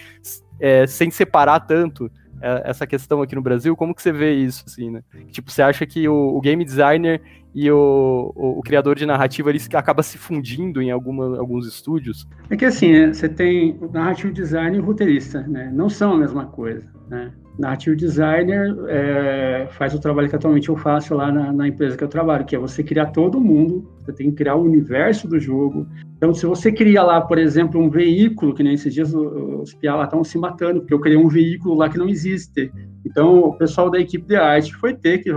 [0.59, 3.77] é, sem separar tanto é, essa questão aqui no Brasil.
[3.77, 5.03] Como que você vê isso, assim, né?
[5.31, 7.23] Tipo, você acha que o, o game designer
[7.55, 12.27] e o, o, o, criador de narrativa ele acaba se fundindo em alguma, alguns estúdios?
[12.51, 15.71] É que assim, né, você tem o narrativo design e o roteirista, né?
[15.73, 17.33] Não são a mesma coisa, né?
[17.59, 22.03] Narrative designer é, faz o trabalho que atualmente eu faço lá na, na, empresa que
[22.03, 25.39] eu trabalho, que é você criar todo mundo, você tem que criar o universo do
[25.39, 25.87] jogo.
[26.17, 29.95] Então, se você cria lá, por exemplo, um veículo, que nem esses dias os piá
[29.95, 32.73] lá estão se matando, porque eu criei um veículo lá que não existe.
[33.05, 35.31] Então, o pessoal da equipe de arte foi ter que,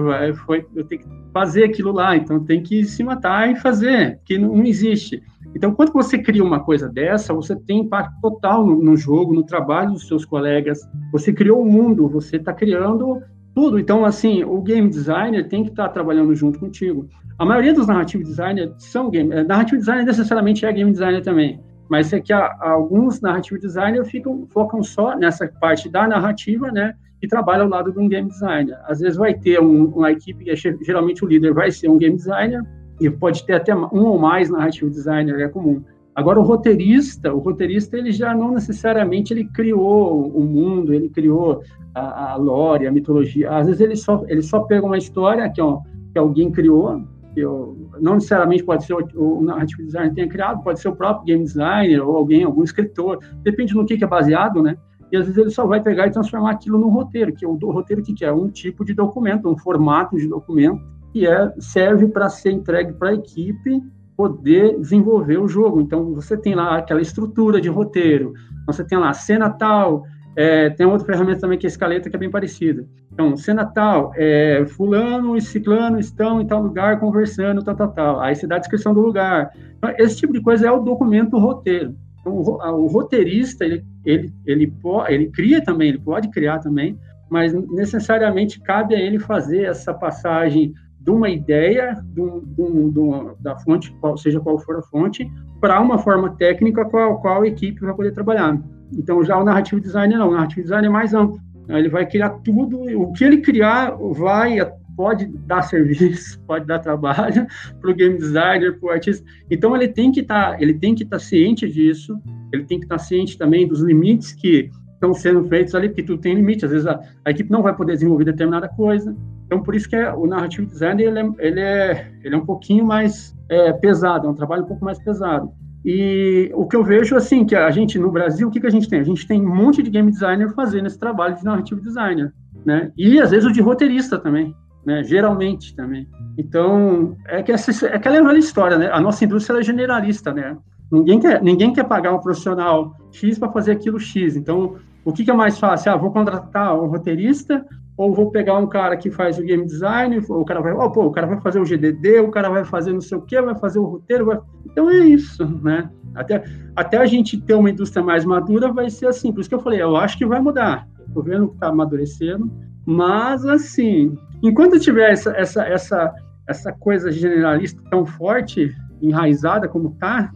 [0.45, 4.37] foi, eu tenho que fazer aquilo lá, então tem que se matar e fazer, que
[4.37, 5.21] não existe.
[5.55, 9.43] Então, quando você cria uma coisa dessa, você tem impacto total no, no jogo, no
[9.43, 10.79] trabalho dos seus colegas.
[11.11, 13.21] Você criou o um mundo, você está criando
[13.55, 13.79] tudo.
[13.79, 17.09] Então, assim, o game designer tem que estar tá trabalhando junto contigo.
[17.39, 19.33] A maioria dos narrative designers são game.
[19.33, 21.59] Eh, narrative designer necessariamente é game designer também.
[21.89, 26.93] Mas é que alguns narrative designers ficam, focam só nessa parte da narrativa, né?
[27.21, 28.77] E trabalham ao lado de um game designer.
[28.85, 31.97] Às vezes vai ter um, uma equipe, que é, geralmente o líder vai ser um
[31.97, 32.61] game designer,
[32.99, 35.83] e pode ter até um ou mais narrative designer, é comum.
[36.17, 41.61] Agora, o roteirista, o roteirista, ele já não necessariamente ele criou o mundo, ele criou
[41.93, 43.51] a, a lore, a mitologia.
[43.51, 45.79] Às vezes ele só, ele só pega uma história que, ó,
[46.11, 47.03] que alguém criou,
[47.35, 50.95] que eu, não necessariamente pode ser o, o narrative designer tenha criado, pode ser o
[50.95, 54.75] próprio game designer ou alguém, algum escritor, depende no que, que é baseado, né?
[55.11, 57.53] E às vezes ele só vai pegar e transformar aquilo num roteiro, que é o
[57.71, 60.81] roteiro que é um tipo de documento, um formato de documento,
[61.17, 63.81] que é, serve para ser entregue para a equipe
[64.15, 65.81] poder desenvolver o jogo.
[65.81, 68.33] Então, você tem lá aquela estrutura de roteiro,
[68.67, 70.03] você tem lá cena tal,
[70.35, 72.85] é, tem outra ferramenta também que é a escaleta, que é bem parecida.
[73.11, 78.19] Então, cena tal, é, fulano e ciclano estão em tal lugar conversando, tal, tal, tal.
[78.21, 79.51] Aí você dá a descrição do lugar.
[79.75, 81.95] Então, esse tipo de coisa é o documento do roteiro.
[82.21, 84.71] Então, o, o roteirista, ele, ele, ele,
[85.07, 86.95] ele cria também, ele pode criar também,
[87.27, 90.73] mas necessariamente cabe a ele fazer essa passagem
[91.07, 94.75] de uma ideia de um, de um, de um, da fonte, qual, seja qual for
[94.75, 95.25] a fonte,
[95.61, 98.61] para uma forma técnica com a qual a equipe vai poder trabalhar.
[98.91, 101.39] Então, já o narrativo design não, o narrativo design é mais amplo.
[101.69, 104.57] Ele vai criar tudo, o que ele criar vai,
[104.97, 107.47] pode dar serviço, pode dar trabalho
[107.79, 109.25] para o game designer, para o artista.
[109.49, 112.19] Então, ele tem que estar, tá, ele tem que estar tá ciente disso,
[112.51, 116.03] ele tem que estar tá ciente também dos limites que estão sendo feitos ali, porque
[116.03, 116.65] tudo tem limite.
[116.65, 119.15] Às vezes a, a equipe não vai poder desenvolver determinada coisa.
[119.47, 122.45] Então, por isso que é, o narrative design ele é, ele é, ele é um
[122.45, 125.49] pouquinho mais é, pesado, é um trabalho um pouco mais pesado.
[125.85, 128.69] E o que eu vejo, assim, que a gente, no Brasil, o que, que a
[128.69, 128.99] gente tem?
[128.99, 132.33] A gente tem um monte de game designer fazendo esse trabalho de narrative designer,
[132.65, 132.91] né?
[132.97, 134.53] E, às vezes, o de roteirista também,
[134.85, 135.01] né?
[135.05, 136.05] Geralmente também.
[136.37, 138.89] Então, é que essa, é aquela velha história, né?
[138.91, 140.57] A nossa indústria é generalista, né?
[140.91, 144.35] Ninguém quer, ninguém quer pagar um profissional X para fazer aquilo X.
[144.35, 145.91] Então, o que, que, é mais fácil?
[145.91, 147.65] Ah, vou contratar um roteirista
[147.97, 151.05] ou vou pegar um cara que faz o game design, o cara vai, oh, pô,
[151.05, 153.55] o cara vai fazer o GDD, o cara vai fazer não sei o que, vai
[153.55, 154.39] fazer o roteiro, vai...
[154.65, 155.89] então é isso, né?
[156.13, 156.43] Até,
[156.75, 159.59] até a gente ter uma indústria mais madura vai ser assim, por isso que eu
[159.59, 162.51] falei, eu acho que vai mudar, estou vendo que está amadurecendo,
[162.85, 166.13] mas assim, enquanto tiver essa, essa, essa,
[166.47, 170.31] essa coisa generalista tão forte, enraizada como está,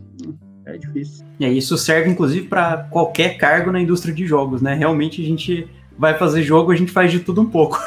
[0.66, 1.26] é difícil.
[1.40, 4.74] E isso serve inclusive para qualquer cargo na indústria de jogos, né?
[4.74, 5.68] Realmente a gente
[6.02, 7.78] vai fazer jogo, a gente faz de tudo um pouco.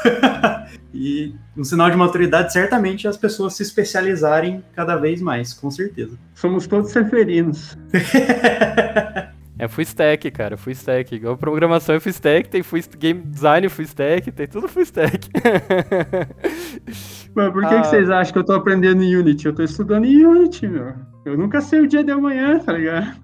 [0.93, 5.69] e um sinal de maturidade, certamente, é as pessoas se especializarem cada vez mais, com
[5.69, 6.17] certeza.
[6.33, 7.77] Somos todos seferinos.
[9.57, 11.15] É full stack, cara, full stack.
[11.15, 15.29] Igual programação é full stack, tem full game design full stack, tem tudo full stack.
[17.33, 17.81] Mas por que, ah.
[17.81, 19.45] que vocês acham que eu tô aprendendo em Unity?
[19.45, 20.93] Eu tô estudando em Unity, meu.
[21.23, 23.15] Eu nunca sei o dia de amanhã, tá ligado?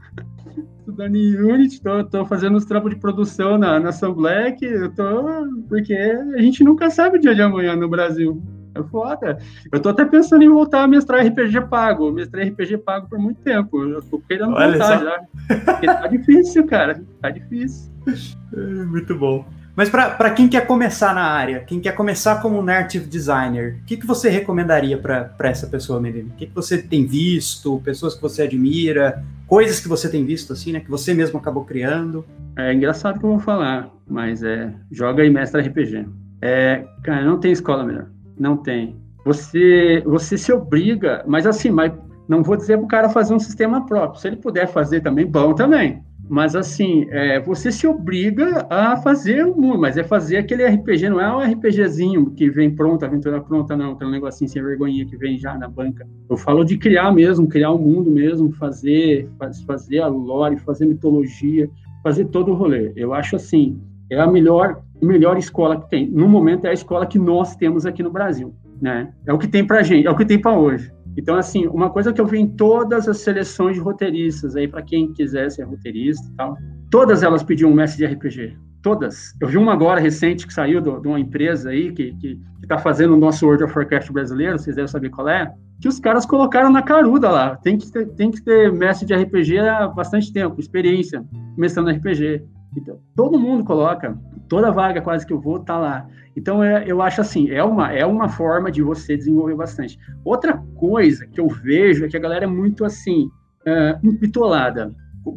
[0.91, 4.93] Estudando em Unity, tô, tô fazendo os trampos de produção na, na Sun Black, eu
[4.93, 5.23] tô,
[5.67, 8.41] porque a gente nunca sabe o dia de amanhã no Brasil.
[8.73, 9.37] É foda.
[9.69, 12.07] Eu tô até pensando em voltar a mestrar RPG pago.
[12.07, 13.83] Eu mestrei RPG pago por muito tempo.
[13.83, 15.03] Eu tô querendo Olha voltar só.
[15.03, 15.65] já.
[15.65, 17.03] Porque tá difícil, cara.
[17.21, 17.91] Tá difícil.
[18.53, 19.45] É, muito bom.
[19.75, 23.95] Mas para quem quer começar na área, quem quer começar como narrative designer, o que,
[23.95, 26.29] que você recomendaria para essa pessoa, Melina?
[26.33, 30.51] O que, que você tem visto, pessoas que você admira, coisas que você tem visto,
[30.51, 32.25] assim, né, que você mesmo acabou criando?
[32.55, 36.05] É engraçado que eu vou falar, mas é, joga e mestra RPG.
[36.41, 38.07] É, cara, não tem escola melhor.
[38.37, 38.97] Não tem.
[39.23, 41.93] Você, você se obriga, mas assim, mas
[42.27, 44.19] não vou dizer para o cara fazer um sistema próprio.
[44.19, 49.45] Se ele puder fazer também, bom também Mas assim, é, você se obriga a fazer
[49.45, 53.41] o mundo, mas é fazer aquele RPG, não é um RPGzinho que vem pronto, aventura
[53.41, 56.07] pronta, não, aquele negocinho sem vergonhinha que vem já na banca.
[56.29, 59.27] Eu falo de criar mesmo, criar o um mundo mesmo, fazer,
[59.67, 61.69] fazer a lore, fazer mitologia,
[62.01, 62.93] fazer todo o rolê.
[62.95, 63.77] Eu acho assim,
[64.09, 66.09] é a melhor, melhor escola que tem.
[66.09, 69.11] No momento é a escola que nós temos aqui no Brasil, né?
[69.27, 70.93] É o que tem pra gente, é o que tem para hoje.
[71.17, 74.81] Então, assim, uma coisa que eu vi em todas as seleções de roteiristas, aí para
[74.81, 76.57] quem quiser ser roteirista e tal,
[76.89, 78.57] todas elas pediam um mestre de RPG.
[78.81, 79.35] Todas.
[79.39, 82.79] Eu vi uma agora recente que saiu de uma empresa aí que, que, que tá
[82.79, 86.25] fazendo o nosso World of Warcraft brasileiro, vocês devem saber qual é, que os caras
[86.25, 87.55] colocaram na caruda lá.
[87.57, 91.23] Tem que ter, tem que ter mestre de RPG há bastante tempo, experiência,
[91.57, 92.43] mestrando RPG.
[92.75, 94.17] Então, todo mundo coloca,
[94.51, 96.05] toda vaga quase que eu vou tá lá.
[96.35, 99.97] Então, é, eu acho assim, é uma, é uma forma de você desenvolver bastante.
[100.25, 103.29] Outra coisa que eu vejo é que a galera é muito assim,
[103.65, 103.97] é.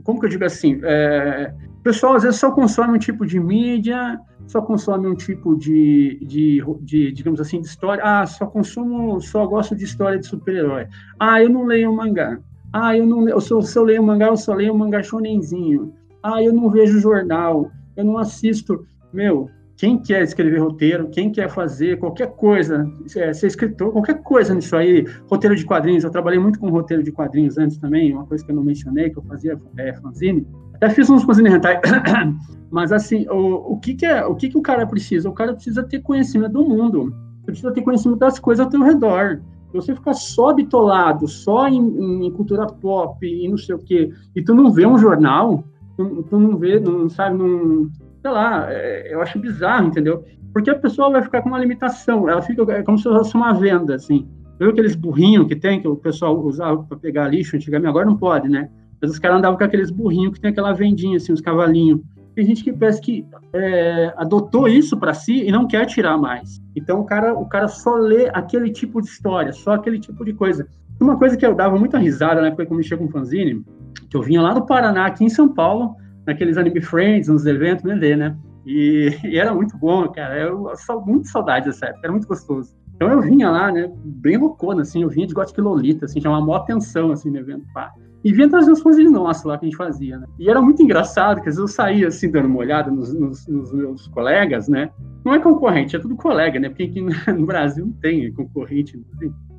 [0.03, 0.81] Como que eu digo assim?
[0.83, 5.57] É, o pessoal às vezes só consome um tipo de mídia, só consome um tipo
[5.57, 8.03] de, de, de, digamos assim, de história.
[8.05, 10.89] Ah, só consumo, só gosto de história de super-herói.
[11.21, 12.41] Ah, eu não leio mangá.
[12.73, 15.95] Ah, eu não eu só, se eu leio mangá, eu só leio mangá shonenzinho.
[16.21, 18.85] Ah, eu não vejo jornal, eu não assisto.
[19.15, 24.53] Meu, quem quer escrever roteiro, quem quer fazer qualquer coisa, é, ser escritor, qualquer coisa
[24.53, 28.27] nisso aí, roteiro de quadrinhos, eu trabalhei muito com roteiro de quadrinhos antes também, uma
[28.27, 30.45] coisa que eu não mencionei, que eu fazia é, fanzine,
[30.75, 31.81] até fiz uns fanzine hentai,
[32.73, 35.31] mas assim, o, o, que que é, o que que o cara precisa?
[35.31, 37.15] O cara precisa ter conhecimento do mundo,
[37.47, 39.41] precisa ter conhecimento das coisas ao teu redor,
[39.73, 44.43] você ficar só bitolado, só em, em, cultura pop e não sei o quê, e
[44.43, 45.65] tu não vê um jornal,
[45.97, 47.91] tu, tu não vê, não sabe, não,
[48.25, 50.25] sei lá, é, eu acho bizarro, entendeu?
[50.51, 53.53] Porque a pessoa vai ficar com uma limitação, ela fica é como se fosse uma
[53.53, 54.27] venda, assim.
[54.59, 58.16] Viu aqueles burrinhos que tem, que o pessoal usava para pegar lixo antigamente, agora não
[58.16, 58.70] pode, né?
[59.03, 62.01] Mas os caras andavam com aqueles burrinhos que tem aquela vendinha, assim, os cavalinhos.
[62.35, 66.62] Tem gente que parece que é, adotou isso para si e não quer tirar mais.
[66.75, 70.33] Então o cara, o cara só lê aquele tipo de história, só aquele tipo de
[70.33, 70.66] coisa.
[70.99, 73.62] Uma coisa que eu dava muita risada na época que eu mexia com fanzine,
[74.09, 75.95] que eu vinha lá do Paraná, aqui em São Paulo,
[76.27, 78.37] naqueles anime friends, nos eventos, né, né?
[78.66, 80.39] E, e, era muito bom, cara.
[80.39, 82.75] Eu, eu muito saudade dessa época, era muito gostoso.
[82.97, 86.45] Então eu vinha lá, né, bem loucona, assim, eu vinha de Gothic Lolita, assim, chamava
[86.45, 87.93] maior atenção, assim, no evento, pá.
[88.25, 90.27] E vinha trazer os fãs nossos lá que a gente fazia, né?
[90.39, 93.47] E era muito engraçado, que às vezes eu saía, assim, dando uma olhada nos, nos,
[93.47, 94.89] nos meus colegas, né?
[95.25, 96.70] Não é concorrente, é tudo colega, né?
[96.70, 98.99] Porque aqui no Brasil não tem concorrente.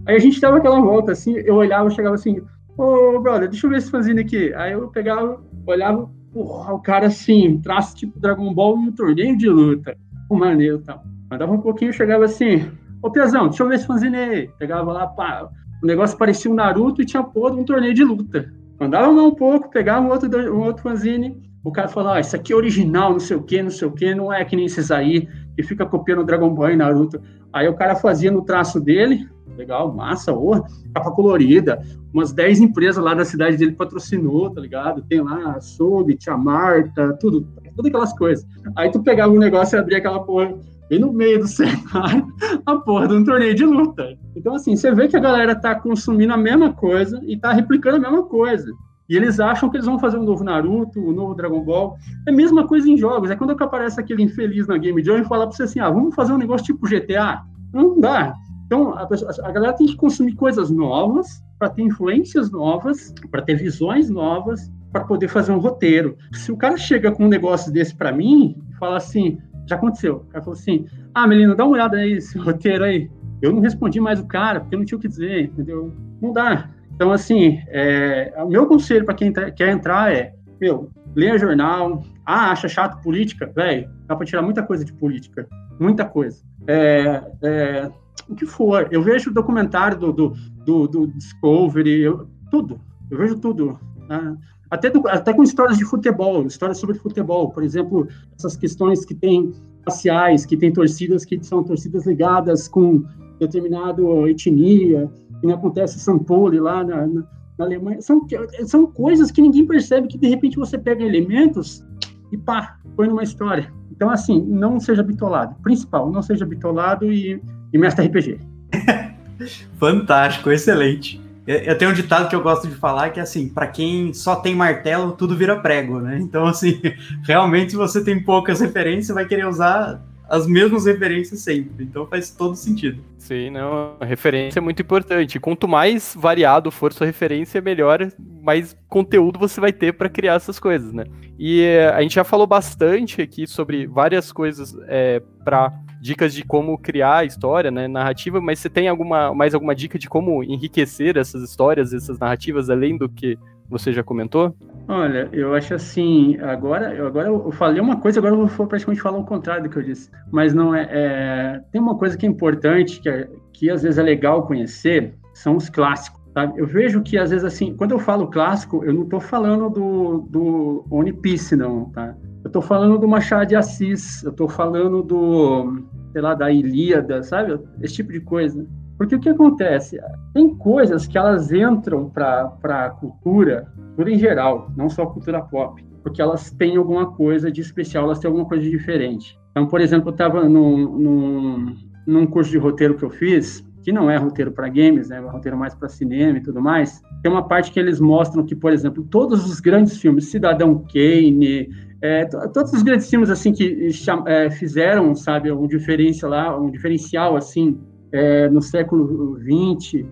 [0.07, 2.41] Aí a gente dava aquela volta, assim, eu olhava, chegava assim,
[2.76, 4.51] ô, brother, deixa eu ver esse fãzinho aqui.
[4.55, 9.38] Aí eu pegava, olhava, porra, o cara assim, traço tipo Dragon Ball em um torneio
[9.38, 9.95] de luta.
[10.29, 11.01] O maneiro tal.
[11.31, 12.69] Mandava um pouquinho, chegava assim,
[13.01, 14.49] ô Piazão, deixa eu ver esse fanzine.
[14.59, 15.49] Pegava lá, pá,
[15.81, 18.51] o negócio parecia um Naruto e tinha porra um torneio de luta.
[18.77, 22.51] Mandava um pouco, pegava um outro, um outro fanzine, o cara falava, ah, isso aqui
[22.51, 24.91] é original, não sei o que, não sei o que, não é que nem esses
[24.91, 27.21] aí, que fica copiando Dragon Ball e Naruto.
[27.53, 29.25] Aí o cara fazia no traço dele,
[29.57, 31.81] legal, massa, oh, capa colorida,
[32.13, 35.01] umas 10 empresas lá da cidade dele patrocinou, tá ligado?
[35.03, 38.45] Tem lá a Sob, Tia Marta, tudo, todas aquelas coisas.
[38.75, 40.55] Aí tu pegava um negócio e abria aquela porra
[40.89, 42.25] bem no meio do cenário,
[42.65, 44.17] a porra de um torneio de luta.
[44.35, 47.97] Então, assim, você vê que a galera tá consumindo a mesma coisa e tá replicando
[47.97, 48.71] a mesma coisa.
[49.07, 51.95] E eles acham que eles vão fazer um novo Naruto, um novo Dragon Ball.
[52.27, 53.29] É a mesma coisa em jogos.
[53.29, 56.15] É quando aparece aquele infeliz na Game Jam e fala pra você assim, ah, vamos
[56.15, 57.43] fazer um negócio tipo GTA.
[57.71, 58.33] Não dá.
[58.66, 59.07] Então, a,
[59.43, 64.72] a galera tem que consumir coisas novas para ter influências novas, para ter visões novas,
[64.91, 66.18] para poder fazer um roteiro.
[66.34, 69.38] Se o cara chega com um negócio desse para mim e fala assim,
[69.68, 70.18] já aconteceu.
[70.18, 73.09] O cara falou assim: Ah, Melina, dá uma olhada aí, esse roteiro aí.
[73.41, 75.91] Eu não respondi mais o cara, porque eu não tinha o que dizer, entendeu?
[76.22, 76.70] Não dá.
[76.93, 82.03] Então, assim, é, o meu conselho para quem tá, quer entrar é: meu, leia jornal.
[82.26, 83.51] Ah, acha chato política?
[83.55, 85.47] Velho, dá para tirar muita coisa de política.
[85.80, 86.43] Muita coisa.
[86.68, 87.91] É, é,
[88.30, 88.88] o que for.
[88.91, 90.34] Eu vejo documentário do, do,
[90.66, 92.80] do, do Discovery, eu, tudo.
[93.09, 93.80] Eu vejo tudo.
[94.07, 94.38] Né?
[94.70, 97.51] Até, do, até com histórias de futebol, histórias sobre futebol.
[97.51, 98.07] Por exemplo,
[98.38, 99.53] essas questões que tem
[99.86, 103.03] raciais, que tem torcidas que são torcidas ligadas com
[103.39, 105.09] determinada etnia,
[105.39, 107.24] que não acontece Paulo, lá na, na,
[107.57, 108.01] na, Alemanha.
[108.01, 108.26] São,
[108.66, 111.86] são coisas que ninguém percebe que, de repente, você pega elementos
[112.32, 113.72] e pá, põe numa história.
[113.91, 115.55] Então, assim, não seja bitolado.
[115.61, 117.41] Principal, não seja bitolado e
[117.76, 118.39] e mestre RPG.
[119.78, 121.21] Fantástico, excelente.
[121.45, 124.36] Eu tenho um ditado que eu gosto de falar que é assim, para quem só
[124.38, 126.17] tem martelo, tudo vira prego, né?
[126.19, 126.82] Então, assim,
[127.23, 131.84] realmente, se você tem poucas referências, você vai querer usar as mesmas referências sempre.
[131.84, 133.03] Então faz todo sentido.
[133.19, 133.95] Sim, não.
[133.99, 135.39] A referência é muito importante.
[135.39, 138.11] Quanto mais variado for sua referência, melhor,
[138.41, 141.03] mais conteúdo você vai ter para criar essas coisas, né?
[141.38, 145.71] E eh, a gente já falou bastante aqui sobre várias coisas é, para
[146.06, 149.97] dicas de como criar a história, né, narrativa, mas você tem alguma mais alguma dica
[149.97, 154.56] de como enriquecer essas histórias, essas narrativas além do que você já comentou?
[154.88, 159.18] Olha, eu acho assim, agora, agora eu falei uma coisa, agora eu vou praticamente falar
[159.18, 160.12] o contrário do que eu disse.
[160.32, 163.97] Mas não é, é tem uma coisa que é importante, que, é, que às vezes
[163.97, 166.22] é legal conhecer, são os clássicos.
[166.36, 166.60] Sabe?
[166.60, 170.28] Eu vejo que às vezes assim, quando eu falo clássico, eu não estou falando do,
[170.30, 172.16] do One Piece, não, tá?
[172.45, 175.81] Eu estou falando do Machado de Assis, eu estou falando do,
[176.11, 177.59] sei lá, da Ilíada, sabe?
[177.81, 178.67] Esse tipo de coisa.
[178.99, 179.99] Porque o que acontece?
[180.31, 185.83] Tem coisas que elas entram para a cultura, cultura em geral, não só cultura pop,
[186.03, 189.35] porque elas têm alguma coisa de especial, elas têm alguma coisa de diferente.
[189.49, 191.75] Então, por exemplo, eu estava num, num,
[192.05, 195.19] num curso de roteiro que eu fiz, que não é roteiro para games, né, é
[195.19, 198.71] roteiro mais para cinema e tudo mais, tem uma parte que eles mostram que, por
[198.71, 201.69] exemplo, todos os grandes filmes, Cidadão Kane,
[202.06, 203.89] é, todos os grandes filmes assim que
[204.28, 207.80] é, fizeram, sabe, um diferencial lá, um diferencial assim
[208.12, 210.06] é, no século XX,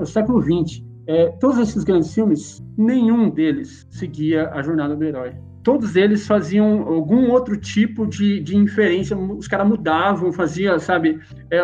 [0.00, 5.32] o século XX, é, todos esses grandes filmes, nenhum deles seguia a jornada do herói.
[5.62, 11.20] Todos eles faziam algum outro tipo de, de inferência, os caras mudavam, faziam, sabe,
[11.50, 11.60] é,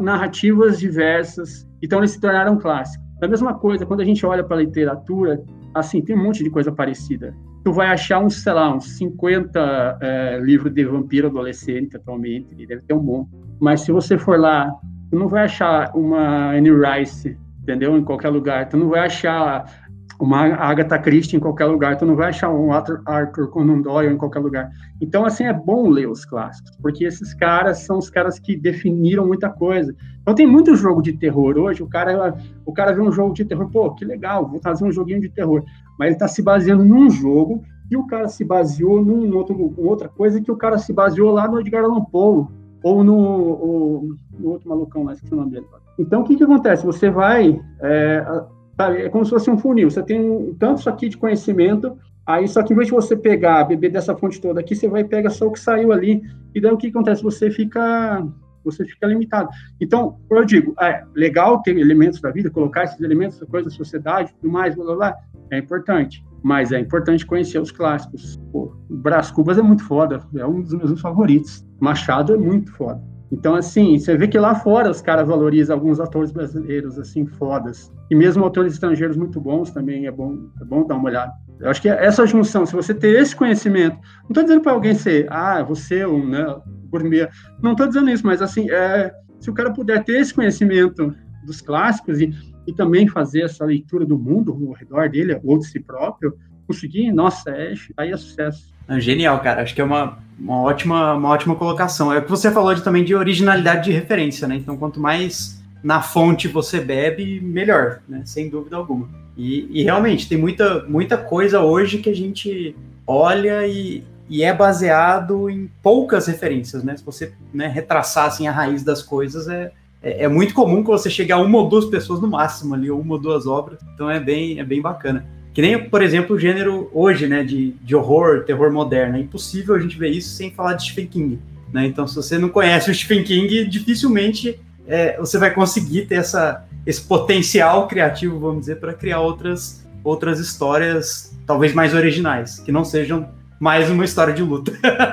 [0.00, 3.04] narrativas diversas, então eles se tornaram clássicos.
[3.22, 5.42] A mesma coisa, quando a gente olha para a literatura,
[5.74, 7.34] assim, tem um monte de coisa parecida.
[7.64, 12.82] Tu vai achar uns, sei lá, uns 50 é, livros de vampiro adolescente atualmente, deve
[12.82, 13.30] ter um monte.
[13.58, 14.70] Mas se você for lá
[15.14, 17.96] Tu não vai achar uma Anne Rice, entendeu?
[17.96, 18.68] Em qualquer lugar.
[18.68, 19.83] Tu não vai achar
[20.24, 21.96] uma Agatha Christie em qualquer lugar.
[21.96, 24.70] Tu não vai achar um Arthur Conan Doyle em qualquer lugar.
[25.00, 29.26] Então, assim, é bom ler os clássicos, porque esses caras são os caras que definiram
[29.26, 29.94] muita coisa.
[30.22, 31.82] Então, tem muito jogo de terror hoje.
[31.82, 34.92] O cara, o cara vê um jogo de terror, pô, que legal, vou fazer um
[34.92, 35.62] joguinho de terror.
[35.98, 40.08] Mas ele está se baseando num jogo e o cara se baseou num outro, outra
[40.08, 42.46] coisa que o cara se baseou lá no Edgar Allan Poe
[42.82, 44.08] ou no, ou,
[44.38, 45.66] no outro malucão lá, esqueci o nome dele.
[45.98, 46.84] Então, o que, que acontece?
[46.84, 48.44] Você vai, é,
[48.76, 51.96] sabe, é como se fosse um funil, você tem tanto isso aqui de conhecimento,
[52.26, 55.04] aí só que em vez de você pegar, beber dessa fonte toda aqui, você vai
[55.04, 56.22] pegar só o que saiu ali,
[56.54, 57.22] e daí o que acontece?
[57.22, 58.26] Você fica
[58.64, 59.50] você fica limitado.
[59.78, 64.34] Então, eu digo, é legal ter elementos da vida, colocar esses elementos coisa da sociedade,
[64.40, 65.16] tudo mais, blá, blá, blá,
[65.50, 66.24] é importante.
[66.42, 68.40] Mas é importante conhecer os clássicos.
[68.50, 71.66] Pô, Brás Cubas é muito foda, é um dos meus favoritos.
[71.80, 73.02] Machado é muito foda.
[73.32, 77.92] Então, assim, você vê que lá fora os caras valorizam alguns atores brasileiros, assim, fodas.
[78.10, 81.32] E mesmo atores estrangeiros muito bons também é bom, é bom dar uma olhada.
[81.58, 84.94] Eu acho que essa junção, se você ter esse conhecimento, não estou dizendo para alguém
[84.94, 86.44] ser, ah, você, um, né,
[86.90, 87.28] gourmet,
[87.62, 91.14] não estou dizendo isso, mas assim, é, se o cara puder ter esse conhecimento
[91.46, 92.32] dos clássicos e,
[92.66, 96.34] e também fazer essa leitura do mundo ao redor dele, ou de si próprio,
[96.66, 98.73] conseguir, nossa, é, aí é sucesso.
[98.98, 99.62] Genial, cara.
[99.62, 102.12] Acho que é uma, uma, ótima, uma ótima colocação.
[102.12, 104.56] É o que você falou de, também de originalidade de referência, né?
[104.56, 108.22] Então, quanto mais na fonte você bebe, melhor, né?
[108.24, 109.08] Sem dúvida alguma.
[109.36, 112.74] E, e realmente, tem muita, muita coisa hoje que a gente
[113.06, 116.96] olha e, e é baseado em poucas referências, né?
[116.96, 119.72] Se você né, retraçar assim, a raiz das coisas, é,
[120.02, 122.90] é, é, muito comum que você chegue a uma ou duas pessoas no máximo ali,
[122.90, 123.80] ou uma ou duas obras.
[123.94, 125.26] Então é bem, é bem bacana.
[125.54, 129.16] Que nem, por exemplo, o gênero hoje, né, de, de horror, terror moderno.
[129.16, 131.38] É impossível a gente ver isso sem falar de Stephen King.
[131.72, 131.86] Né?
[131.86, 136.64] Então, se você não conhece o Stephen King, dificilmente é, você vai conseguir ter essa,
[136.84, 142.84] esse potencial criativo, vamos dizer, para criar outras, outras histórias, talvez mais originais, que não
[142.84, 143.28] sejam
[143.60, 144.72] mais uma história de luta.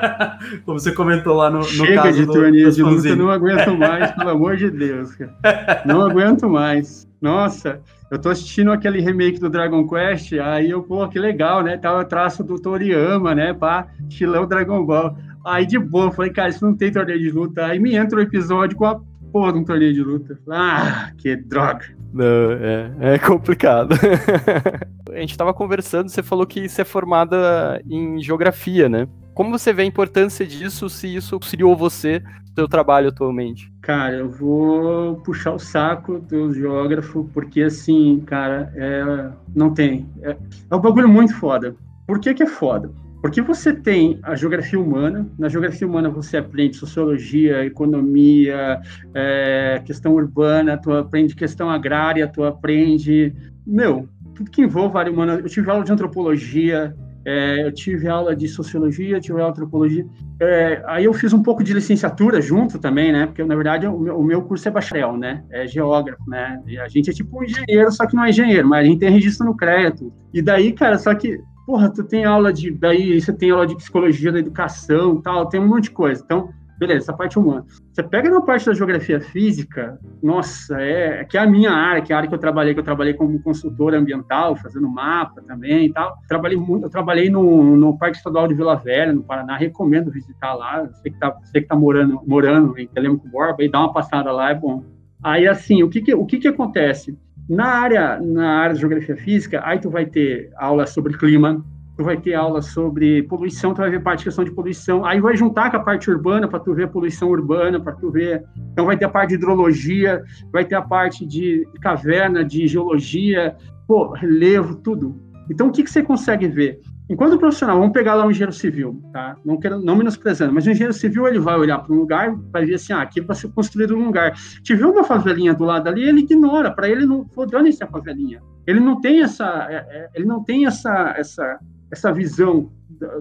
[0.66, 4.12] Como você comentou lá no, no Chega caso de torneio de luta, não aguento mais,
[4.12, 5.84] pelo amor de Deus, cara.
[5.86, 7.08] Não aguento mais.
[7.22, 7.80] Nossa,
[8.10, 11.78] eu tô assistindo aquele remake do Dragon Quest, aí eu, pô, que legal, né?
[11.78, 13.54] Tá o traço do Toriyama, né?
[13.54, 15.16] Pá, estilão Dragon Ball.
[15.46, 17.66] Aí de boa, eu falei, cara, isso não tem torneio de luta.
[17.66, 19.00] Aí me entra o episódio com a
[19.32, 20.38] porra de um torneio de luta.
[20.50, 22.01] Ah, que droga.
[22.14, 23.96] Não, é, é complicado.
[25.12, 29.08] a gente tava conversando, você falou que você é formada em geografia, né?
[29.34, 33.72] Como você vê a importância disso, se isso auxiliou você no seu trabalho atualmente?
[33.82, 40.10] Cara, eu vou puxar o saco do geógrafo, porque assim, cara, é, não tem.
[40.22, 40.36] É,
[40.70, 41.76] é um bagulho muito foda.
[42.06, 42.92] Por que, que é foda?
[43.22, 48.82] Porque você tem a geografia humana, na geografia humana você aprende sociologia, economia,
[49.14, 53.32] é, questão urbana, tu aprende questão agrária, tu aprende,
[53.66, 55.34] meu, tudo que envolve a área humana.
[55.34, 60.06] Eu tive aula de antropologia, é, eu tive aula de sociologia, tive aula de antropologia.
[60.40, 63.28] É, aí eu fiz um pouco de licenciatura junto também, né?
[63.28, 65.44] Porque na verdade o meu, o meu, curso é bacharel, né?
[65.52, 66.60] É geógrafo, né?
[66.66, 69.00] E a gente é tipo um engenheiro, só que não é engenheiro, mas a gente
[69.00, 69.94] tem registro no CREA.
[70.34, 71.40] E daí, cara, só que
[71.72, 75.58] porra, tu tem aula de daí você tem aula de psicologia da educação, tal, tem
[75.58, 76.22] um monte de coisa.
[76.22, 77.64] Então beleza, essa parte humana.
[77.94, 82.12] Você pega na parte da geografia física, nossa, é que é a minha área, que
[82.12, 85.86] é a área que eu trabalhei, que eu trabalhei como consultor ambiental, fazendo mapa também
[85.86, 86.18] e tal.
[86.28, 90.54] Trabalhei muito, eu trabalhei no, no Parque Estadual de Vila Velha, no Paraná, recomendo visitar
[90.56, 90.84] lá.
[90.84, 94.32] Você que tá, você que tá morando, morando em Telemaco Borba, aí dá uma passada
[94.32, 94.84] lá, é bom.
[95.24, 97.16] Aí, assim, o que que, o que que acontece?
[97.52, 101.62] Na área, na área de geografia física, aí tu vai ter aula sobre clima,
[101.98, 105.20] tu vai ter aula sobre poluição, tu vai ver parte de questão de poluição, aí
[105.20, 108.42] vai juntar com a parte urbana para tu ver a poluição urbana, para tu ver,
[108.72, 113.54] então vai ter a parte de hidrologia, vai ter a parte de caverna, de geologia,
[113.86, 115.22] pô, relevo, tudo.
[115.50, 116.80] Então o que, que você consegue ver?
[117.12, 119.36] Enquanto profissional, vamos pegar lá um engenheiro civil, tá?
[119.44, 122.66] Não quero, não menosprezando, mas o engenheiro civil ele vai olhar para um lugar, vai
[122.66, 124.34] ver assim, ah, aqui vai ser construído um lugar.
[124.64, 128.42] Tiver uma favelinha do lado ali, ele ignora, para ele não, foda-se a favelinha.
[128.66, 131.60] Ele não tem essa, é, é, ele não tem essa, essa,
[131.92, 132.72] essa visão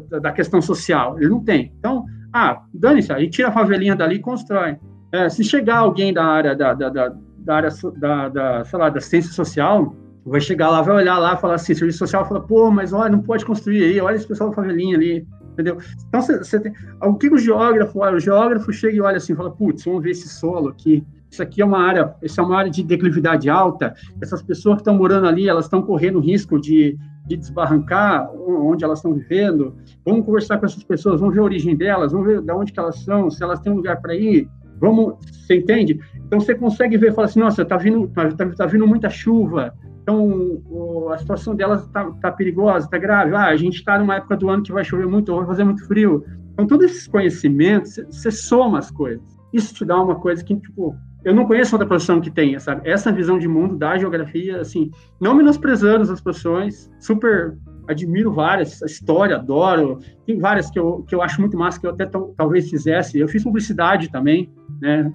[0.09, 1.19] da, da, questão social.
[1.19, 1.75] Ele não tem.
[1.77, 4.79] Então, ah, dane-se, aí tira a favelinha dali e constrói.
[5.11, 8.89] É, se chegar alguém da área da, da, da, da área da, da, sei lá,
[8.89, 12.71] da ciência social, vai chegar lá, vai olhar lá, falar assim, serviço social, fala, pô,
[12.71, 15.79] mas olha, não pode construir aí, olha esse pessoal da favelinha ali, entendeu?
[16.09, 19.51] Então, você tem, o que o geógrafo, olha, o geógrafo chega e olha assim, fala,
[19.51, 22.71] putz, vamos ver esse solo aqui, isso aqui é uma área, isso é uma área
[22.71, 26.99] de declividade alta, essas pessoas que estão morando ali, elas estão correndo risco de
[27.31, 29.77] de desbarrancar onde elas estão vivendo.
[30.05, 32.81] Vamos conversar com essas pessoas, vamos ver a origem delas, vamos ver de onde que
[32.81, 34.49] elas são, se elas têm um lugar para ir.
[34.81, 36.01] Vamos, você entende?
[36.27, 39.73] Então você consegue ver, fala assim, nossa, tá vindo, tá, tá, tá vindo muita chuva.
[40.11, 43.33] Então o, a situação delas tá, tá perigosa, tá grave.
[43.33, 45.87] Ah, a gente está numa época do ano que vai chover muito, vai fazer muito
[45.87, 46.25] frio.
[46.53, 49.23] Então todos esses conhecimentos, você soma as coisas.
[49.53, 52.89] Isso te dá uma coisa que tipo eu não conheço outra profissão que tenha, sabe?
[52.89, 54.91] Essa visão de mundo da geografia, assim,
[55.21, 57.57] não menosprezando as profissões, super
[57.87, 59.99] admiro várias, a história, adoro.
[60.27, 63.19] Tem várias que eu, que eu acho muito massa, que eu até talvez fizesse.
[63.19, 64.51] Eu fiz publicidade também,
[64.81, 65.13] né?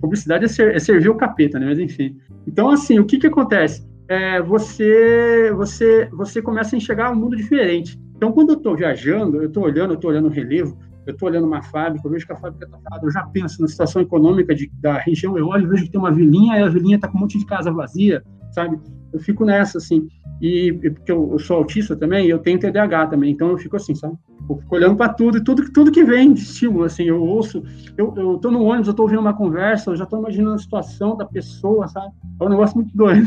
[0.00, 1.66] Publicidade é, ser, é servir o capeta, né?
[1.66, 2.16] Mas enfim.
[2.46, 3.84] Então, assim, o que que acontece?
[4.08, 7.98] É, você, você, você começa a enxergar um mundo diferente.
[8.16, 11.28] Então, quando eu estou viajando, eu estou olhando, eu estou olhando o relevo, eu estou
[11.28, 14.02] olhando uma fábrica, eu vejo que a fábrica está parada, eu já penso na situação
[14.02, 17.06] econômica de, da região, eu olho vejo que tem uma vilinha, e a vilinha está
[17.06, 18.78] com um monte de casa vazia, sabe?
[19.12, 20.08] Eu fico nessa, assim.
[20.40, 23.94] E porque eu, eu, sou autista também, eu tenho TDAH também, então eu fico assim,
[23.94, 24.16] sabe?
[24.48, 27.62] Eu fico olhando para tudo e tudo, tudo que vem de estímulo, assim, eu ouço,
[27.96, 30.58] eu, eu tô no ônibus, eu tô ouvindo uma conversa, eu já tô imaginando a
[30.58, 32.12] situação da pessoa, sabe?
[32.40, 33.26] É um negócio muito doido.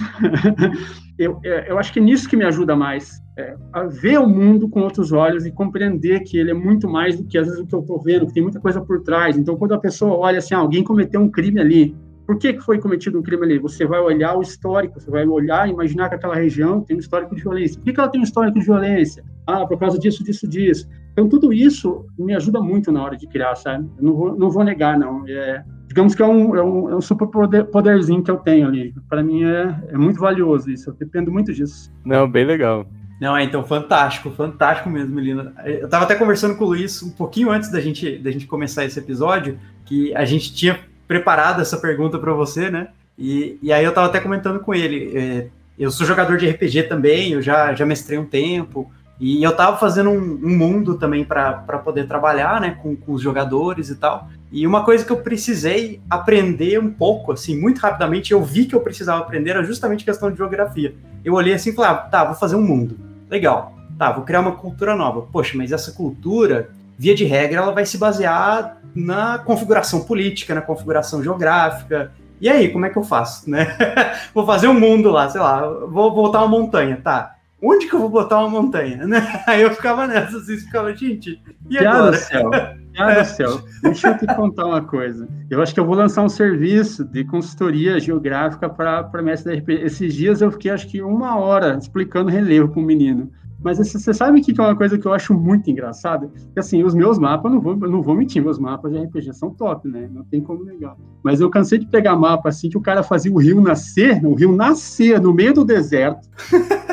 [1.17, 4.28] eu, é, eu acho que é nisso que me ajuda mais, é, a ver o
[4.28, 7.61] mundo com outros olhos e compreender que ele é muito mais do que às vezes
[7.61, 9.38] o que eu tô vendo, que tem muita coisa por trás.
[9.38, 11.95] Então, quando a pessoa olha assim, ah, alguém cometeu um crime ali,
[12.26, 13.59] por que, que foi cometido um crime ali?
[13.59, 16.99] Você vai olhar o histórico, você vai olhar e imaginar que aquela região tem um
[16.99, 17.78] histórico de violência.
[17.78, 19.24] Por que, que ela tem um histórico de violência?
[19.45, 20.88] Ah, por causa disso, disso, disso.
[21.12, 23.89] Então, tudo isso me ajuda muito na hora de criar, sabe?
[23.97, 25.28] Eu não vou, não vou negar, não.
[25.28, 28.68] É, digamos que é um, é um, é um super poder, poderzinho que eu tenho
[28.68, 28.93] ali.
[29.09, 31.91] Para mim é, é muito valioso isso, eu dependo muito disso.
[32.05, 32.88] Não, bem legal.
[33.20, 35.53] Não, é então fantástico, fantástico mesmo, Melina.
[35.64, 38.84] Eu estava até conversando com o Luiz um pouquinho antes da gente, da gente começar
[38.84, 42.88] esse episódio, que a gente tinha preparado essa pergunta para você, né?
[43.16, 45.12] E, e aí eu estava até comentando com ele.
[45.16, 45.47] É,
[45.78, 48.91] eu sou jogador de RPG também, eu já, já mestrei um tempo,
[49.22, 51.53] e eu estava fazendo um, um, mundo também para
[51.86, 54.28] poder trabalhar, né, com, com os jogadores e tal.
[54.51, 58.74] E uma coisa que eu precisei aprender um pouco, assim, muito rapidamente, eu vi que
[58.74, 60.95] eu precisava aprender, era justamente questão de geografia.
[61.24, 62.97] Eu olhei assim e falei, ah, tá, vou fazer um mundo
[63.30, 65.22] legal, tá, vou criar uma cultura nova.
[65.32, 70.61] Poxa, mas essa cultura, via de regra, ela vai se basear na configuração política, na
[70.61, 72.11] configuração geográfica.
[72.41, 73.78] E aí, como é que eu faço, né?
[74.34, 77.36] vou fazer um mundo lá, sei lá, vou botar uma montanha, tá?
[77.62, 79.43] Onde que eu vou botar uma montanha, né?
[79.45, 81.39] Aí eu ficava nessa, assim, ficava, gente,
[81.70, 82.18] e agora?
[82.18, 82.49] céu.
[82.97, 85.28] Ah, do céu, deixa eu te contar uma coisa.
[85.49, 89.70] Eu acho que eu vou lançar um serviço de consultoria geográfica para mestre da RP.
[89.84, 93.32] Esses dias eu fiquei, acho que, uma hora explicando relevo para o menino.
[93.64, 96.30] Mas você sabe que é uma coisa que eu acho muito engraçada?
[96.53, 99.51] Que assim, os meus mapas, não vou, não vou mentir, meus mapas de RPG são
[99.51, 100.09] top, né?
[100.12, 100.95] Não tem como negar.
[101.24, 104.34] Mas eu cansei de pegar mapa assim que o cara fazia o rio nascer, o
[104.34, 106.28] rio nascer no meio do deserto,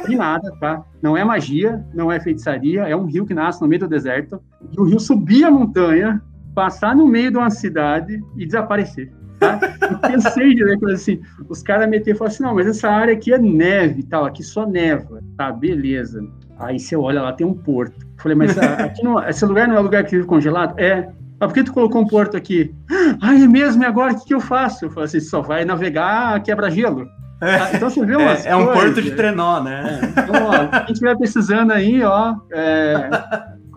[0.06, 0.84] de nada, tá?
[1.00, 4.40] Não é magia, não é feitiçaria, é um rio que nasce no meio do deserto.
[4.70, 6.22] E o rio subir a montanha,
[6.54, 9.10] passar no meio de uma cidade e desaparecer.
[9.38, 9.58] Tá?
[9.80, 13.14] Eu pensei de né, assim, os caras meter e falaram assim, não, mas essa área
[13.14, 16.20] aqui é neve e tal, aqui só neva, tá, beleza.
[16.58, 17.94] Aí você olha lá, tem um porto.
[18.00, 20.78] Eu falei, mas aqui não, esse lugar não é lugar que vive congelado?
[20.78, 21.08] É.
[21.40, 22.74] Mas por que tu colocou um porto aqui?
[23.20, 23.82] Ah, é mesmo?
[23.82, 24.86] E agora o que, que eu faço?
[24.86, 27.06] Eu falei assim, só vai navegar quebra-gelo.
[27.40, 30.00] É, ah, então você vê umas é, é um porto de trenó, né?
[30.02, 33.08] É, então, ó, quem estiver precisando aí, ó, é,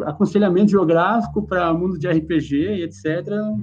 [0.06, 3.06] aconselhamento geográfico para mundo de RPG e etc.,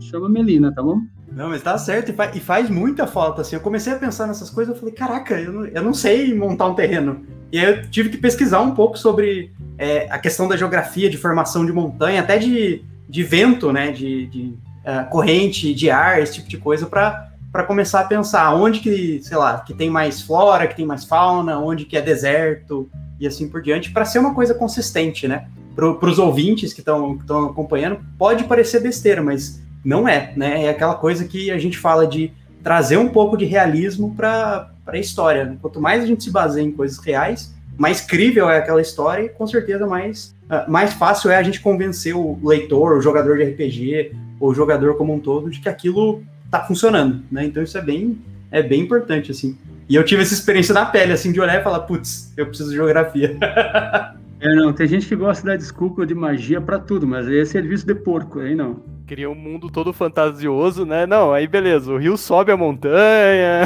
[0.00, 1.00] chama Melina, tá bom?
[1.30, 4.50] Não, mas tá certo, e, fa faz muita falta, assim, eu comecei a pensar nessas
[4.50, 7.90] coisas, eu falei, caraca, eu não, eu não sei montar um terreno, e aí eu
[7.90, 12.20] tive que pesquisar um pouco sobre é, a questão da geografia, de formação de montanha,
[12.20, 14.54] até de, de vento, né, de, de
[14.84, 19.36] uh, corrente de ar, esse tipo de coisa, para começar a pensar onde que, sei
[19.36, 23.48] lá, que tem mais flora, que tem mais fauna, onde que é deserto e assim
[23.48, 25.48] por diante, para ser uma coisa consistente, né?
[25.74, 30.66] Para os ouvintes que estão acompanhando, pode parecer besteira, mas não é, né?
[30.66, 32.30] É aquela coisa que a gente fala de
[32.62, 35.46] trazer um pouco de realismo para a história.
[35.46, 35.56] Né?
[35.62, 39.28] Quanto mais a gente se baseia em coisas reais, mais crível é aquela história e
[39.30, 43.44] com certeza mais, uh, mais fácil é a gente convencer o leitor, o jogador de
[43.44, 47.46] RPG, o jogador como um todo, de que aquilo tá funcionando, né?
[47.46, 48.18] Então isso é bem,
[48.50, 49.56] é bem importante, assim.
[49.88, 52.68] E eu tive essa experiência na pele, assim, de olhar e falar, putz, eu preciso
[52.68, 53.38] de geografia.
[54.40, 57.44] é, não, tem gente que gosta da desculpa de magia para tudo, mas aí é
[57.44, 58.82] serviço de porco, aí não.
[59.06, 61.06] Cria um mundo todo fantasioso, né?
[61.06, 63.62] Não, aí beleza, o rio sobe a montanha,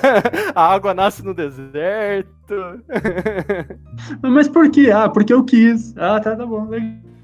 [0.54, 2.54] a água nasce no deserto.
[4.22, 4.90] mas por quê?
[4.94, 5.94] Ah, porque eu quis.
[5.96, 6.70] Ah, tá, tá bom.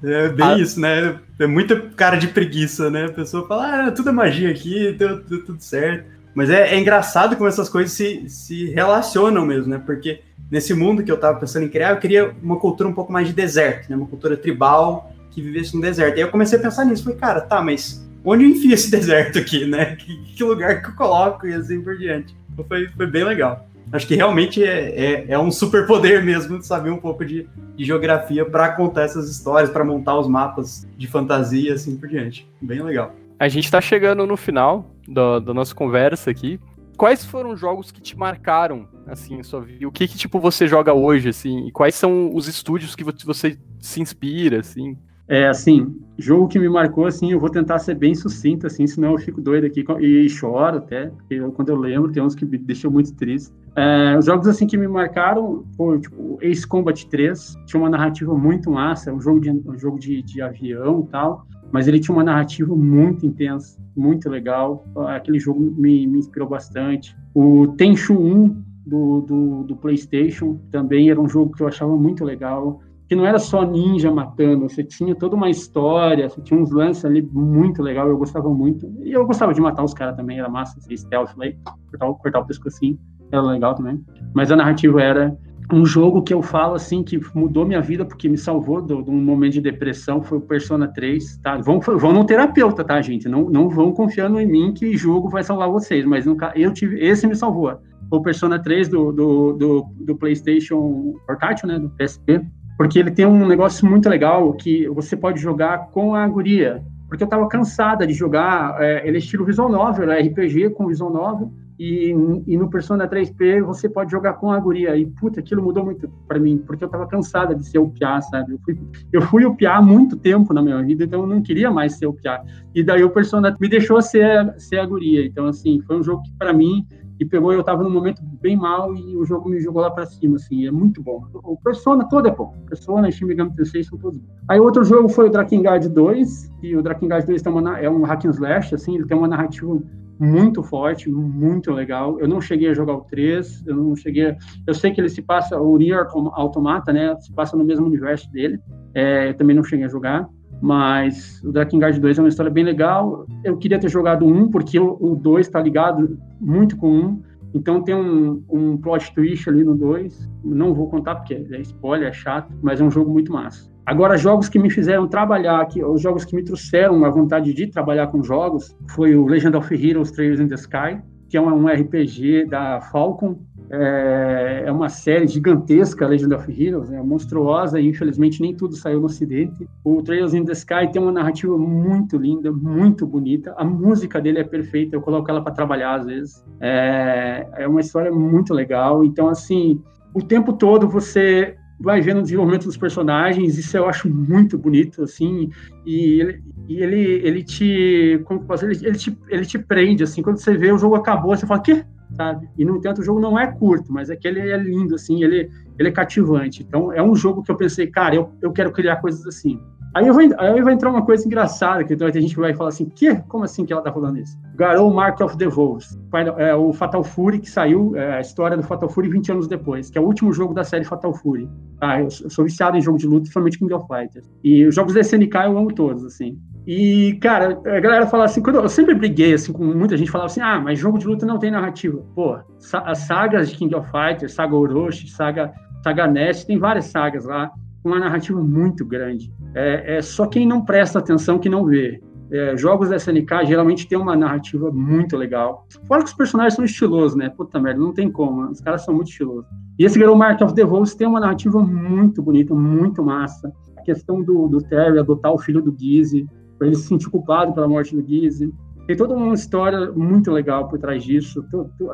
[0.03, 0.57] É bem ah.
[0.57, 1.19] isso, né?
[1.39, 3.05] É muita cara de preguiça, né?
[3.05, 6.05] A pessoa fala, ah, tudo é magia aqui, deu, deu tudo certo.
[6.33, 9.81] Mas é, é, engraçado como essas coisas se, se relacionam mesmo, né?
[9.85, 10.21] Porque
[10.51, 13.27] nesse mundo que eu tava pensando em criar, eu queria uma cultura um pouco mais
[13.27, 13.95] de deserto, né?
[13.95, 16.17] Uma cultura tribal que vivesse no deserto.
[16.17, 17.03] E aí eu comecei a pensar nisso.
[17.03, 19.95] Falei, cara, tá, mas onde eu enfio esse deserto aqui, né?
[19.95, 22.35] Que, que lugar que eu coloco e assim por diante.
[22.51, 26.65] Então foi, foi bem legal acho que realmente é, é, é um superpoder mesmo de
[26.65, 31.07] saber um pouco de, de geografia para contar essas histórias, para montar os mapas de
[31.07, 32.47] fantasia assim por diante.
[32.61, 33.13] Bem legal.
[33.39, 36.59] A gente está chegando no final da, da nossa conversa aqui.
[36.97, 39.87] Quais foram os jogos que te marcaram, assim, sua vida?
[39.87, 41.67] O que, que tipo, você joga hoje, assim?
[41.67, 44.97] E quais são os estúdios que você se inspira, assim?
[45.31, 49.13] É, assim, jogo que me marcou, assim, eu vou tentar ser bem sucinto, assim, senão
[49.13, 52.57] eu fico doido aqui e choro até, eu, quando eu lembro, tem uns que me
[52.57, 53.49] deixam muito triste.
[53.73, 58.35] É, os jogos, assim, que me marcaram foi, tipo, Ace Combat 3, tinha uma narrativa
[58.35, 61.99] muito massa, é um jogo de, um jogo de, de avião e tal, mas ele
[61.99, 67.15] tinha uma narrativa muito intensa, muito legal, aquele jogo me, me inspirou bastante.
[67.33, 72.23] O Tenchu 1 do, do, do PlayStation também era um jogo que eu achava muito
[72.23, 76.71] legal que não era só ninja matando, você tinha toda uma história, você tinha uns
[76.71, 78.89] lances ali muito legal, eu gostava muito.
[79.03, 81.59] E eu gostava de matar os caras também, era massa, assim, stealth, like,
[81.89, 82.97] cortar, cortar o pescocinho,
[83.29, 84.01] era legal também.
[84.33, 85.37] Mas a narrativa era
[85.73, 89.21] um jogo que eu falo assim que mudou minha vida porque me salvou de um
[89.21, 91.57] momento de depressão foi o Persona 3, tá?
[91.57, 93.29] Vão, vão no terapeuta, tá, gente?
[93.29, 96.99] Não, não vão confiando em mim que jogo vai salvar vocês, mas nunca, eu tive,
[96.99, 97.79] esse me salvou.
[98.11, 102.41] O Persona 3 do, do, do, do PlayStation portátil, né, do PSP,
[102.77, 106.83] porque ele tem um negócio muito legal que você pode jogar com a guria.
[107.07, 110.87] Porque eu estava cansada de jogar, é, ele é estilo visual novel, é RPG com
[110.87, 111.51] visual novel,
[111.83, 112.11] e,
[112.45, 114.95] e, no Persona 3P você pode jogar com a guria.
[114.95, 118.21] E, puta, aquilo mudou muito para mim, porque eu estava cansada de ser o piá,
[118.21, 118.53] sabe?
[118.53, 118.79] Eu fui,
[119.11, 121.93] eu fui o piá há muito tempo na minha vida, então eu não queria mais
[121.97, 122.39] ser o piá.
[122.75, 125.25] E daí o Persona me deixou ser, ser a guria.
[125.25, 126.85] Então, assim, foi um jogo que, para mim,
[127.21, 130.07] e pegou, eu tava num momento bem mal e o jogo me jogou lá para
[130.07, 131.23] cima, assim, é muito bom.
[131.43, 132.51] O Persona todo é bom.
[132.67, 134.35] Persona e Shin Megami Tensei são todos bons.
[134.49, 138.01] Aí outro jogo foi o Drakengard 2, e o Drakengard 2 tem uma, é um
[138.01, 139.79] hack and slash, assim, ele tem uma narrativa
[140.19, 142.19] muito forte, muito legal.
[142.19, 144.35] Eu não cheguei a jogar o 3, eu não cheguei.
[144.65, 147.15] Eu sei que ele se passa, o Nier Automata, né?
[147.19, 148.59] Se passa no mesmo universo dele.
[148.95, 150.27] É, eu também não cheguei a jogar.
[150.61, 153.25] Mas o Drakengard 2 é uma história bem legal.
[153.43, 157.21] Eu queria ter jogado um, porque o 2 está ligado muito com um.
[157.53, 160.29] Então tem um, um plot twist ali no 2.
[160.43, 163.71] Não vou contar porque é spoiler, é chato, mas é um jogo muito massa.
[163.85, 167.67] Agora, jogos que me fizeram trabalhar, que, os jogos que me trouxeram a vontade de
[167.67, 171.67] trabalhar com jogos, foi o Legend of Heroes Trails in the Sky, que é um
[171.67, 173.39] RPG da Falcon,
[173.73, 178.99] é, é uma série gigantesca, Legend of Heroes, é monstruosa e infelizmente nem tudo saiu
[178.99, 179.65] no Ocidente.
[179.83, 183.53] O Trails in the Sky tem uma narrativa muito linda, muito bonita.
[183.57, 186.45] A música dele é perfeita, eu coloco ela para trabalhar às vezes.
[186.59, 189.05] É, é uma história muito legal.
[189.05, 189.81] Então, assim,
[190.13, 195.01] o tempo todo você vai vendo o desenvolvimento dos personagens, isso eu acho muito bonito,
[195.01, 195.49] assim,
[195.83, 200.37] e ele, e ele, ele te, como posso, ele, te, ele te prende, assim, quando
[200.37, 201.83] você vê o jogo acabou, você fala, quê?
[202.15, 202.49] Sabe?
[202.57, 205.23] E, no entanto, o jogo não é curto, mas é que ele é lindo, assim,
[205.23, 206.63] ele, ele é cativante.
[206.63, 209.59] Então, é um jogo que eu pensei, cara, eu, eu quero criar coisas assim.
[209.93, 212.69] Aí, eu vou, aí vai entrar uma coisa engraçada, que então ter gente vai falar
[212.69, 213.13] assim, que?
[213.27, 214.39] Como assim que ela tá falando isso?
[214.55, 215.99] Garou Mark of the Wolves,
[216.37, 219.89] é, o Fatal Fury, que saiu, é, a história do Fatal Fury 20 anos depois,
[219.89, 221.49] que é o último jogo da série Fatal Fury.
[221.81, 224.31] Ah, eu, eu sou viciado em jogo de luta, principalmente King of Fighters.
[224.41, 226.39] E os jogos da SNK eu amo todos, assim.
[226.65, 230.41] E, cara, a galera fala assim, eu sempre briguei assim, com muita gente, falava assim,
[230.41, 232.03] ah, mas jogo de luta não tem narrativa.
[232.13, 232.37] Pô,
[232.85, 235.51] as sagas de King of Fighters, saga Orochi, saga,
[235.83, 237.51] saga Nest, tem várias sagas lá,
[237.81, 239.33] com uma narrativa muito grande.
[239.55, 241.99] É, é só quem não presta atenção que não vê.
[242.31, 245.67] É, jogos da SNK geralmente tem uma narrativa muito legal.
[245.85, 247.29] Fora que os personagens são estilosos, né?
[247.29, 248.49] Puta merda, não tem como.
[248.49, 249.45] Os caras são muito estilosos.
[249.77, 253.51] E esse Girl Mark of the Wolves tem uma narrativa muito bonita, muito massa.
[253.75, 256.25] A questão do, do Terry adotar o filho do Gizzy,
[256.61, 258.53] para ele se sentir culpado pela morte do Gizzy.
[258.85, 261.43] Tem toda uma história muito legal por trás disso,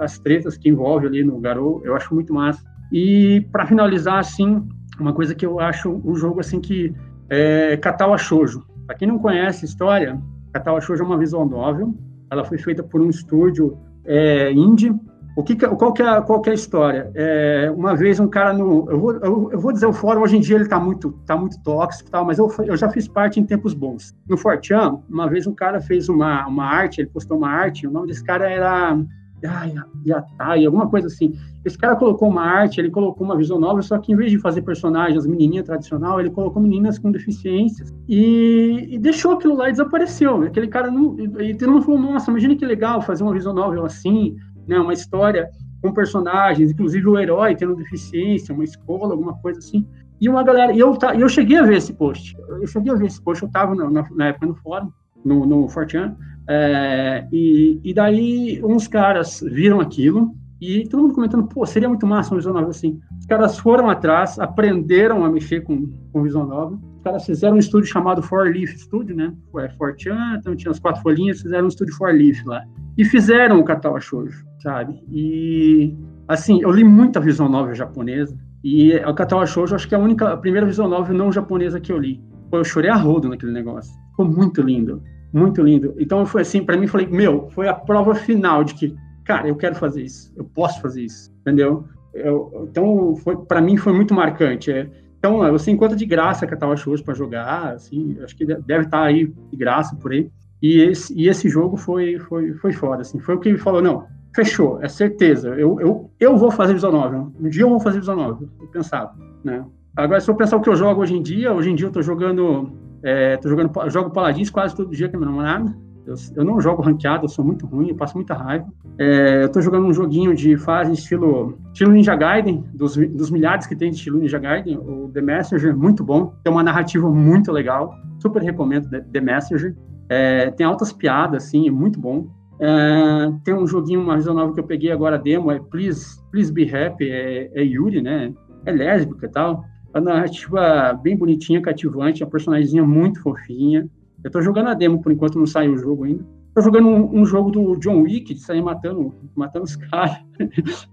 [0.02, 2.62] as tretas que envolve ali no Garou, eu acho muito massa.
[2.92, 4.68] E para finalizar, assim,
[5.00, 6.94] uma coisa que eu acho um jogo assim que
[7.30, 8.66] é Katawa Shoujo.
[8.86, 11.96] Para quem não conhece a história, Katawa Shoujo é uma visual novel.
[12.30, 14.94] Ela foi feita por um estúdio é, indie
[15.38, 17.12] o que, qual, que é, qual que é a história?
[17.14, 18.90] É, uma vez um cara no.
[18.90, 21.38] Eu vou, eu, eu vou dizer o fórum, hoje em dia ele está muito, tá
[21.38, 24.16] muito tóxico tal, mas eu, eu já fiz parte em tempos bons.
[24.28, 27.92] No Fortean, uma vez um cara fez uma, uma arte, ele postou uma arte, o
[27.92, 29.00] nome desse cara era.
[29.46, 31.36] Ai, Yatai, alguma coisa assim.
[31.64, 34.40] Esse cara colocou uma arte, ele colocou uma visão nova, só que em vez de
[34.40, 39.72] fazer personagens menininha tradicional, ele colocou meninas com deficiências e, e deixou aquilo lá e
[39.74, 40.42] desapareceu.
[40.42, 41.16] Aquele cara não.
[41.20, 44.36] E todo mundo falou: nossa, imagina que legal fazer uma visão novel assim
[44.68, 45.50] né, uma história
[45.82, 49.88] com personagens, inclusive o herói tendo deficiência, uma escola, alguma coisa assim.
[50.20, 53.06] E uma galera, e eu, eu cheguei a ver esse post, eu cheguei a ver
[53.06, 54.92] esse post, eu estava na, na, época no fórum,
[55.24, 56.16] no, no Fortean,
[56.50, 62.08] é, e, e daí uns caras viram aquilo, e todo mundo comentando, pô, seria muito
[62.08, 63.00] massa uma visão nova assim.
[63.20, 66.80] Os caras foram atrás, aprenderam a mexer com, com visão nova.
[66.98, 69.34] Os caras fizeram um estúdio chamado Four Leaf Studio, né?
[69.58, 72.64] É Fortean, então tinha as quatro folhinhas, fizeram um estúdio Four Leaf lá.
[72.98, 75.02] E fizeram o Katawa Shoujo sabe?
[75.12, 75.96] E,
[76.28, 80.02] assim, eu li muita visão novel japonesa, e o Katawa Shoujo acho que é a
[80.02, 82.22] única, a primeira visão novel não japonesa que eu li.
[82.52, 83.94] Eu chorei a rodo naquele negócio.
[84.10, 85.94] Ficou muito lindo, muito lindo.
[85.98, 89.56] Então, foi assim, para mim, falei, meu, foi a prova final de que, cara, eu
[89.56, 91.86] quero fazer isso, eu posso fazer isso, entendeu?
[92.14, 93.14] Eu, então,
[93.48, 94.72] para mim foi muito marcante.
[94.72, 94.90] É,
[95.20, 99.04] então, você encontra de graça Katawa Shoujo para jogar, assim, acho que deve estar tá
[99.04, 100.30] aí de graça por aí.
[100.62, 103.20] E esse, e esse jogo foi, foi, foi foda, assim.
[103.20, 104.06] Foi o que ele falou, não,
[104.36, 105.50] fechou, é certeza.
[105.50, 107.32] Eu, eu, eu vou fazer visual novel.
[107.40, 108.50] Um dia eu vou fazer visual novel.
[108.60, 109.14] Eu pensava,
[109.44, 109.66] né?
[109.96, 111.92] Agora, se eu pensar o que eu jogo hoje em dia, hoje em dia eu
[111.92, 115.76] tô jogando, é, tô jogando, jogo Paladins quase todo dia com a minha namorada.
[116.08, 118.66] Eu, eu, não jogo ranqueado, eu sou muito ruim, eu passo muita raiva.
[118.98, 123.68] É, eu tô jogando um joguinho de fase estilo, estilo Ninja Gaiden, dos, dos milhares
[123.68, 127.52] que tem de estilo Ninja Gaiden, o The Messenger, muito bom, tem uma narrativa muito
[127.52, 129.76] legal, super recomendo The Messenger.
[130.10, 132.28] É, tem altas piadas, assim, é muito bom.
[132.60, 136.52] É, tem um joguinho, uma visão nova que eu peguei agora, demo, é Please, Please
[136.52, 138.34] Be Happy, é, é Yuri, né?
[138.66, 139.64] É lésbica e tal.
[139.94, 143.88] A narrativa bem bonitinha, cativante, a personagemzinha muito fofinha.
[144.24, 146.26] Eu tô jogando a demo, por enquanto não saiu o jogo ainda.
[146.54, 150.18] Tô jogando um, um jogo do John Wick, de sair matando, matando os caras.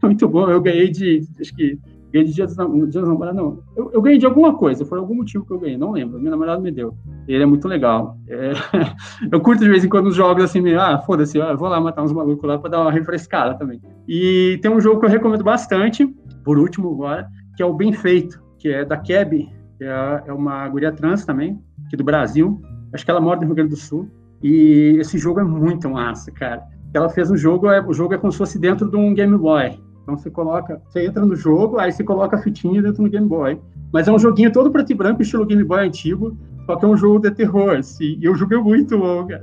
[0.03, 1.79] muito bom, eu ganhei de, acho que
[2.15, 3.59] Ganhei de dia dos, dia dos namorados, não.
[3.77, 6.17] Eu, eu, ganhei de alguma coisa, foi algum motivo que eu ganhei, não lembro.
[6.17, 6.97] Minha namorada me deu.
[7.27, 8.17] Ele é muito legal.
[8.29, 8.53] É,
[9.33, 12.05] eu curto de vez em quando os jogos assim, meio, ah, foda-se, vou lá matar
[12.05, 13.81] uns malucos lá pra dar uma refrescada também.
[14.07, 16.07] E tem um jogo que eu recomendo bastante,
[16.45, 20.33] por último agora, que é o Bem Feito, que é da Keb, que é, é
[20.33, 22.63] uma guria trans também, aqui do Brasil.
[22.95, 24.09] Acho que ela mora no Rio Grande do Sul.
[24.43, 26.63] E esse jogo é muito massa, cara.
[26.93, 29.37] Ela fez um jogo, é, o jogo é como se fosse dentro de um Game
[29.37, 29.81] Boy.
[30.03, 33.27] Então você coloca, você entra no jogo, aí você coloca a fitinha dentro do Game
[33.27, 33.61] Boy.
[33.93, 36.37] Mas é um joguinho todo preto e branco, estilo Game Boy antigo,
[36.67, 38.19] só que é um jogo de terror, assim.
[38.21, 38.95] E eu joguei muito,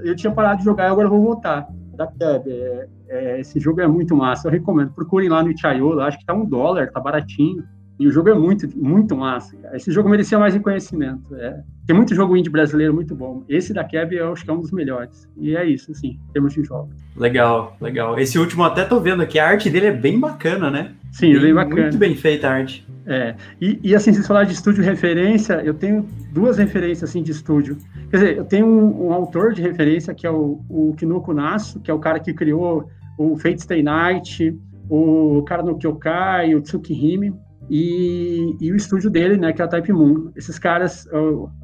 [0.03, 1.67] eu tinha parado de jogar e agora vou voltar.
[1.95, 4.93] Da Keb, é, é, esse jogo é muito massa, eu recomendo.
[4.93, 7.63] Procurem lá no Itch.io, acho que tá um dólar, tá baratinho.
[8.01, 9.55] E o jogo é muito, muito massa.
[9.57, 9.77] Cara.
[9.77, 11.35] Esse jogo merecia mais reconhecimento.
[11.35, 11.61] É.
[11.85, 13.43] Tem muito jogo indie brasileiro muito bom.
[13.47, 15.29] Esse da Keb eu acho que é um dos melhores.
[15.37, 16.89] E é isso, assim, em termos de jogo.
[17.15, 18.17] Legal, legal.
[18.17, 20.93] Esse último até tô vendo aqui, a arte dele é bem bacana, né?
[21.11, 21.81] Sim, bem, bem bacana.
[21.83, 22.87] Muito bem feita a arte.
[23.05, 23.35] É.
[23.61, 27.77] E, e assim, se falar de estúdio referência, eu tenho duas referências assim de estúdio.
[28.09, 31.79] Quer dizer, eu tenho um, um autor de referência que é o, o Kinoko Nasu,
[31.79, 34.57] que é o cara que criou o Fate Stay Night,
[34.89, 37.31] o cara no Kyokai, o Tsukihime
[37.69, 40.31] e, e, o estúdio dele, né, que é a Type Moon.
[40.35, 41.07] Esses caras,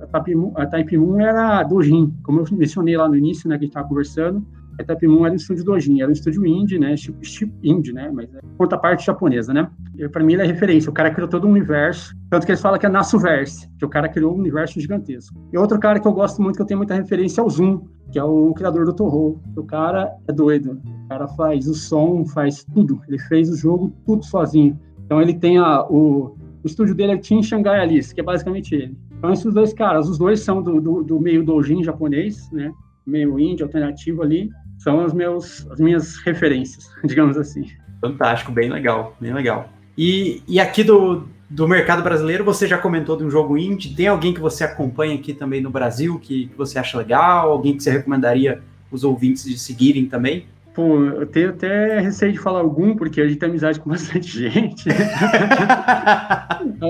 [0.01, 3.49] a Type Moon, a Type Moon era do Jin, como eu mencionei lá no início,
[3.49, 4.45] né, que a gente estava conversando.
[4.79, 6.93] A Type Moon era um estúdio dojin, era um estúdio indie, né?
[6.95, 8.11] Tipo, tipo indie, né?
[8.13, 9.67] Mas é parte japonesa, né?
[10.11, 10.89] Para mim ele é referência.
[10.89, 12.15] O cara criou todo um universo.
[12.29, 15.35] Tanto que eles falam que é Nasuverse, que o cara criou um universo gigantesco.
[15.51, 17.87] E outro cara que eu gosto muito, que eu tenho muita referência, é o Zoom,
[18.11, 19.41] que é o criador do Toho.
[19.55, 20.79] O cara é doido.
[21.05, 23.01] O cara faz o som, faz tudo.
[23.07, 24.79] Ele fez o jogo tudo sozinho.
[25.07, 28.75] Então ele tem a, o, o estúdio dele é Team Shanghai Alice, que é basicamente
[28.75, 28.95] ele.
[29.17, 32.71] Então esses dois caras, os dois são do, do, do meio dojin japonês, né?
[33.05, 34.49] Meio indie, alternativo ali.
[34.77, 37.65] São os meus, as minhas referências, digamos assim.
[38.01, 39.69] Fantástico, bem legal, bem legal.
[39.97, 43.95] E, e aqui do, do mercado brasileiro, você já comentou de um jogo indie.
[43.95, 47.49] Tem alguém que você acompanha aqui também no Brasil que, que você acha legal?
[47.49, 50.45] Alguém que você recomendaria os ouvintes de seguirem também?
[50.77, 54.47] Pô, eu tenho até receio de falar algum, porque a gente tem amizade com bastante
[54.47, 54.87] gente.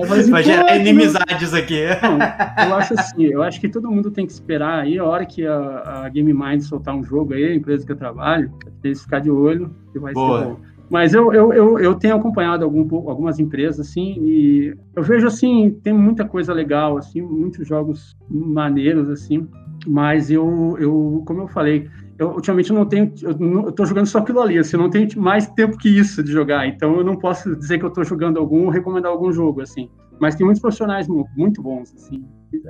[0.10, 1.86] Mas, Vai gerar inimizades aqui.
[2.02, 5.26] Não, eu acho assim, eu acho que todo mundo tem que esperar aí a hora
[5.26, 8.52] que a, a Game Mind soltar um jogo aí, a empresa que eu trabalho,
[8.84, 10.40] eles ficar de olho, que vai Boa.
[10.40, 10.58] ser bom.
[10.90, 15.80] Mas eu, eu, eu, eu, tenho acompanhado algum, algumas empresas, assim, e eu vejo, assim,
[15.82, 19.48] tem muita coisa legal, assim, muitos jogos maneiros, assim,
[19.88, 24.42] mas eu, eu como eu falei, eu ultimamente não tenho, eu estou jogando só aquilo
[24.42, 27.56] ali, assim, eu não tenho mais tempo que isso de jogar, então eu não posso
[27.56, 29.90] dizer que eu estou jogando algum ou recomendar algum jogo, assim.
[30.20, 32.26] Mas tem muitos profissionais muito bons, assim.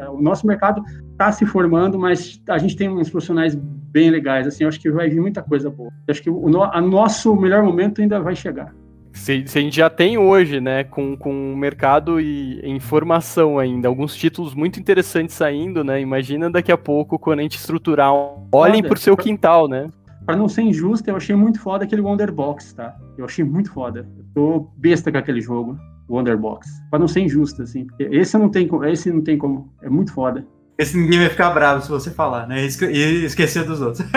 [0.10, 4.66] O nosso mercado está se formando, mas a gente tem uns profissionais bem legais, assim.
[4.66, 5.90] Eu acho que vai vir muita coisa boa.
[6.06, 8.74] Eu acho que o nosso melhor momento ainda vai chegar
[9.18, 14.16] se, se, a gente já tem hoje, né, com, com mercado e informação ainda, alguns
[14.16, 16.00] títulos muito interessantes saindo, né?
[16.00, 18.48] Imagina daqui a pouco quando a gente estruturar um...
[18.52, 19.90] Olhem por seu quintal, né?
[20.26, 22.96] Pra não ser injusto, eu achei muito foda aquele Wonderbox, tá?
[23.18, 24.08] Eu achei muito foda.
[24.18, 25.78] Eu tô besta com aquele jogo,
[26.10, 26.68] Wonderbox.
[26.90, 27.86] Pra não ser injusto, assim.
[27.86, 28.84] Porque esse não tem como.
[28.84, 29.74] Esse não tem como.
[29.82, 30.46] É muito foda.
[30.78, 32.62] Esse ninguém vai ficar bravo se você falar, né?
[32.62, 34.06] E esquecer dos outros.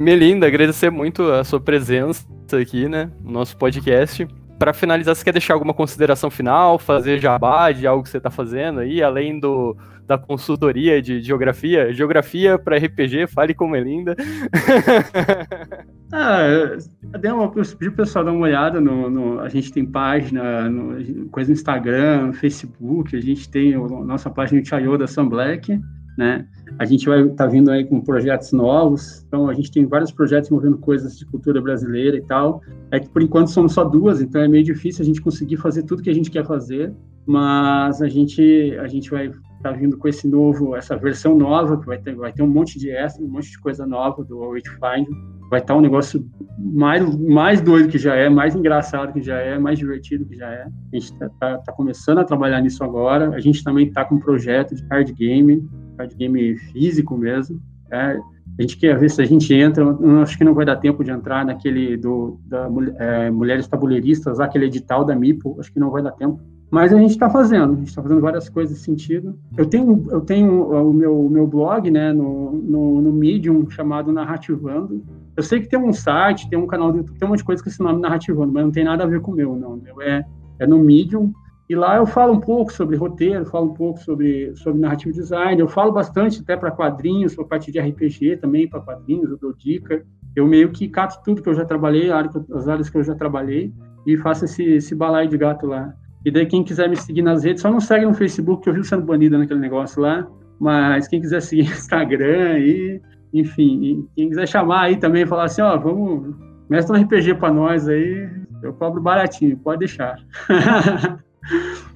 [0.00, 2.24] Melinda, agradecer muito a sua presença
[2.58, 4.26] aqui, né, no nosso podcast.
[4.58, 8.30] Para finalizar, você quer deixar alguma consideração final, fazer jabá de algo que você está
[8.30, 9.76] fazendo aí, além do,
[10.06, 11.92] da consultoria de geografia?
[11.92, 14.16] Geografia para RPG, fale com Melinda.
[16.10, 20.66] ah, eu uma, pedi o pessoal dar uma olhada no, no, A gente tem página,
[20.70, 25.06] no, coisa no Instagram, no Facebook, a gente tem a nossa página de Chayo da
[25.06, 25.78] Sun Black
[26.20, 26.46] né?
[26.78, 30.12] A gente vai estar tá vindo aí com projetos novos, então a gente tem vários
[30.12, 32.60] projetos envolvendo coisas de cultura brasileira e tal.
[32.90, 35.82] É que por enquanto somos só duas, então é meio difícil a gente conseguir fazer
[35.84, 36.92] tudo que a gente quer fazer,
[37.26, 41.80] mas a gente a gente vai estar tá vindo com esse novo, essa versão nova
[41.80, 44.40] que vai ter vai ter um monte de extra, um monte de coisa nova do
[44.40, 45.08] Wayfind.
[45.50, 46.24] Vai estar tá um negócio
[46.58, 50.50] mais mais doido que já é, mais engraçado que já é, mais divertido que já
[50.50, 50.64] é.
[50.64, 53.30] A gente está tá, tá começando a trabalhar nisso agora.
[53.30, 55.66] A gente também está com um projeto de card game
[56.00, 57.60] card game físico mesmo.
[57.90, 58.18] É,
[58.58, 59.84] a gente quer ver se a gente entra,
[60.22, 64.66] acho que não vai dar tempo de entrar naquele do da é, Mulheres Tabuleiristas, aquele
[64.66, 66.40] edital da MIPO, acho que não vai dar tempo.
[66.70, 69.36] Mas a gente está fazendo, a gente está fazendo várias coisas nesse sentido.
[69.56, 75.02] Eu tenho, eu tenho o meu, meu blog né, no, no, no Medium chamado Narrativando.
[75.36, 77.44] Eu sei que tem um site, tem um canal do YouTube, tem um monte de
[77.44, 79.74] coisa com esse nome Narrativando, mas não tem nada a ver com o meu, não.
[79.74, 80.24] O meu é,
[80.60, 81.32] é no Medium.
[81.70, 85.60] E lá eu falo um pouco sobre roteiro, falo um pouco sobre, sobre narrativo design,
[85.60, 89.54] eu falo bastante até para quadrinhos, para parte de RPG também, para quadrinhos, eu dou
[89.54, 90.04] dica.
[90.34, 93.72] Eu meio que cato tudo que eu já trabalhei, as áreas que eu já trabalhei,
[94.04, 95.94] e faço esse, esse balaio de gato lá.
[96.24, 98.74] E daí quem quiser me seguir nas redes, só não segue no Facebook, que eu
[98.74, 100.26] vi sendo banido naquele negócio lá,
[100.58, 103.00] mas quem quiser seguir no Instagram e,
[103.32, 106.34] enfim, e quem quiser chamar aí também, falar assim, ó, vamos,
[106.68, 108.28] mestre um RPG para nós aí,
[108.60, 110.16] eu cobro baratinho, pode deixar.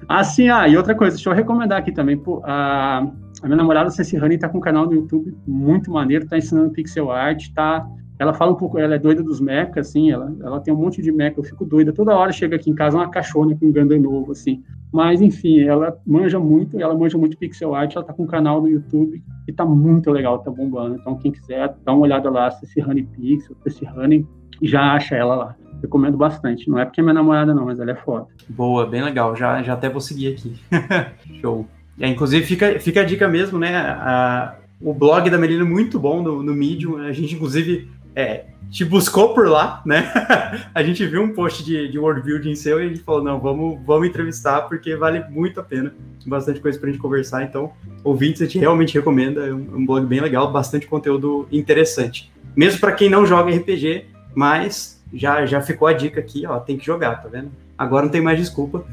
[0.07, 2.99] Assim, ah, e outra coisa, deixa eu recomendar aqui também, pô, a,
[3.41, 6.71] a minha namorada, Ceci Honey, tá com um canal no YouTube muito maneiro, tá ensinando
[6.71, 7.87] pixel art, tá,
[8.17, 11.01] ela fala um pouco, ela é doida dos mechas, assim, ela, ela tem um monte
[11.01, 13.71] de mecha, eu fico doida, toda hora chega aqui em casa uma cachorra com um
[13.71, 18.13] Gundam novo, assim, mas enfim, ela manja muito, ela manja muito pixel art, ela tá
[18.13, 21.93] com um canal no YouTube e tá muito legal, tá bombando, então quem quiser, dá
[21.93, 24.25] uma olhada lá, Ceci Honey Pixel, Ceci Honey,
[24.61, 25.55] já acha ela lá.
[25.81, 26.69] Recomendo bastante.
[26.69, 28.27] Não é porque é minha namorada, não, mas ela é foda.
[28.49, 29.35] Boa, bem legal.
[29.35, 30.55] Já, já até vou seguir aqui.
[31.41, 31.67] Show.
[31.99, 33.75] É, inclusive, fica, fica a dica mesmo, né?
[33.77, 36.97] A, o blog da Melina é muito bom no, no Medium.
[36.97, 40.11] A gente, inclusive, é, te buscou por lá, né?
[40.73, 43.39] a gente viu um post de, de world building seu e a gente falou, não,
[43.39, 45.93] vamos, vamos entrevistar porque vale muito a pena.
[46.25, 47.71] Bastante coisa pra gente conversar, então,
[48.03, 49.45] ouvintes, a gente realmente recomenda.
[49.45, 52.31] É um, um blog bem legal, bastante conteúdo interessante.
[52.55, 56.77] Mesmo para quem não joga RPG, mas já, já ficou a dica aqui, ó, tem
[56.77, 57.49] que jogar, tá vendo?
[57.77, 58.85] Agora não tem mais desculpa.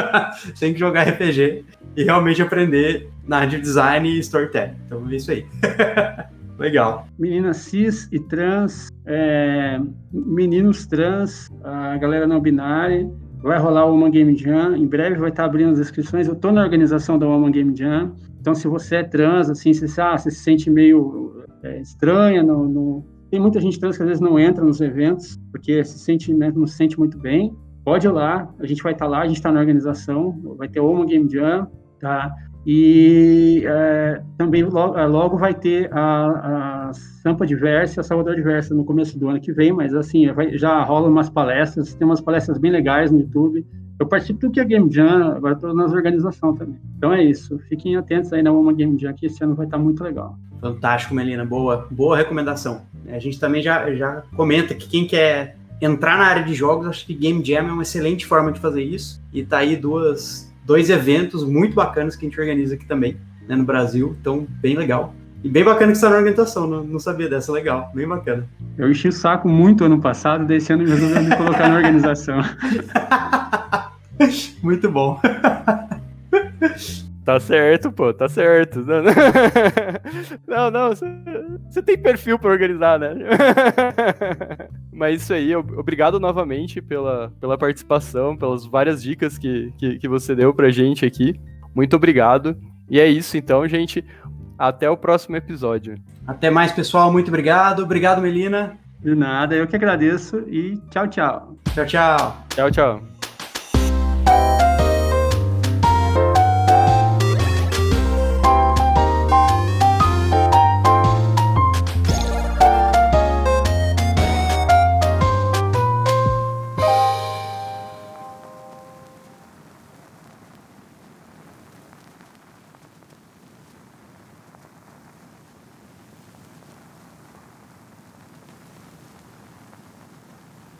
[0.58, 1.64] tem que jogar RPG
[1.96, 4.76] e realmente aprender narrative design e storytelling.
[4.86, 5.46] Então é isso aí.
[6.58, 7.06] Legal.
[7.18, 9.80] Meninas cis e trans, é,
[10.12, 13.08] meninos trans, a galera não binária.
[13.40, 14.76] Vai rolar o Woman Game Jam.
[14.76, 16.26] Em breve vai estar abrindo as inscrições.
[16.26, 18.12] Eu estou na organização da Woman Game Jam.
[18.40, 22.68] Então, se você é trans, assim, se, ah, você se sente meio é, estranha, no,
[22.68, 23.04] no...
[23.30, 26.52] tem muita gente trans que às vezes não entra nos eventos porque se sente, né,
[26.54, 27.54] não se sente muito bem.
[27.84, 30.80] Pode ir lá, a gente vai estar lá, a gente está na organização, vai ter
[30.80, 31.66] o Woman Game Jam,
[32.00, 32.30] tá?
[32.66, 38.34] E é, também logo, é, logo, vai ter a, a Sampa Diversa e a Salvador
[38.34, 42.06] Diversa no começo do ano que vem, mas assim, vai, já rolam umas palestras, tem
[42.06, 43.64] umas palestras bem legais no YouTube.
[43.98, 46.78] Eu participo do que é Game Jam, agora estou nas organizações também.
[46.96, 49.78] Então é isso, fiquem atentos aí na Uma Game Jam, que esse ano vai estar
[49.78, 50.38] muito legal.
[50.60, 52.82] Fantástico, Melina, boa, boa recomendação.
[53.08, 57.06] A gente também já, já comenta que quem quer entrar na área de jogos, acho
[57.06, 59.20] que Game Jam é uma excelente forma de fazer isso.
[59.32, 63.16] E tá aí duas, dois eventos muito bacanas que a gente organiza aqui também,
[63.48, 64.16] né, no Brasil.
[64.20, 65.14] Então, bem legal.
[65.42, 68.44] E bem bacana que está na organização, não, não, sabia dessa, legal, bem bacana.
[68.76, 72.40] Eu enchi o saco muito ano passado, desse ano resolvi me colocar na organização.
[74.62, 75.20] muito bom.
[77.28, 78.82] Tá certo, pô, tá certo.
[80.46, 80.90] Não, não,
[81.68, 83.10] você tem perfil para organizar, né?
[84.90, 90.34] Mas isso aí, obrigado novamente pela, pela participação, pelas várias dicas que, que, que você
[90.34, 91.38] deu pra gente aqui.
[91.74, 92.56] Muito obrigado.
[92.88, 94.02] E é isso então, gente.
[94.58, 95.96] Até o próximo episódio.
[96.26, 97.12] Até mais, pessoal.
[97.12, 97.82] Muito obrigado.
[97.82, 98.78] Obrigado, Melina.
[99.00, 101.54] De nada, eu que agradeço e tchau, tchau.
[101.74, 102.46] Tchau, tchau.
[102.48, 103.17] Tchau, tchau.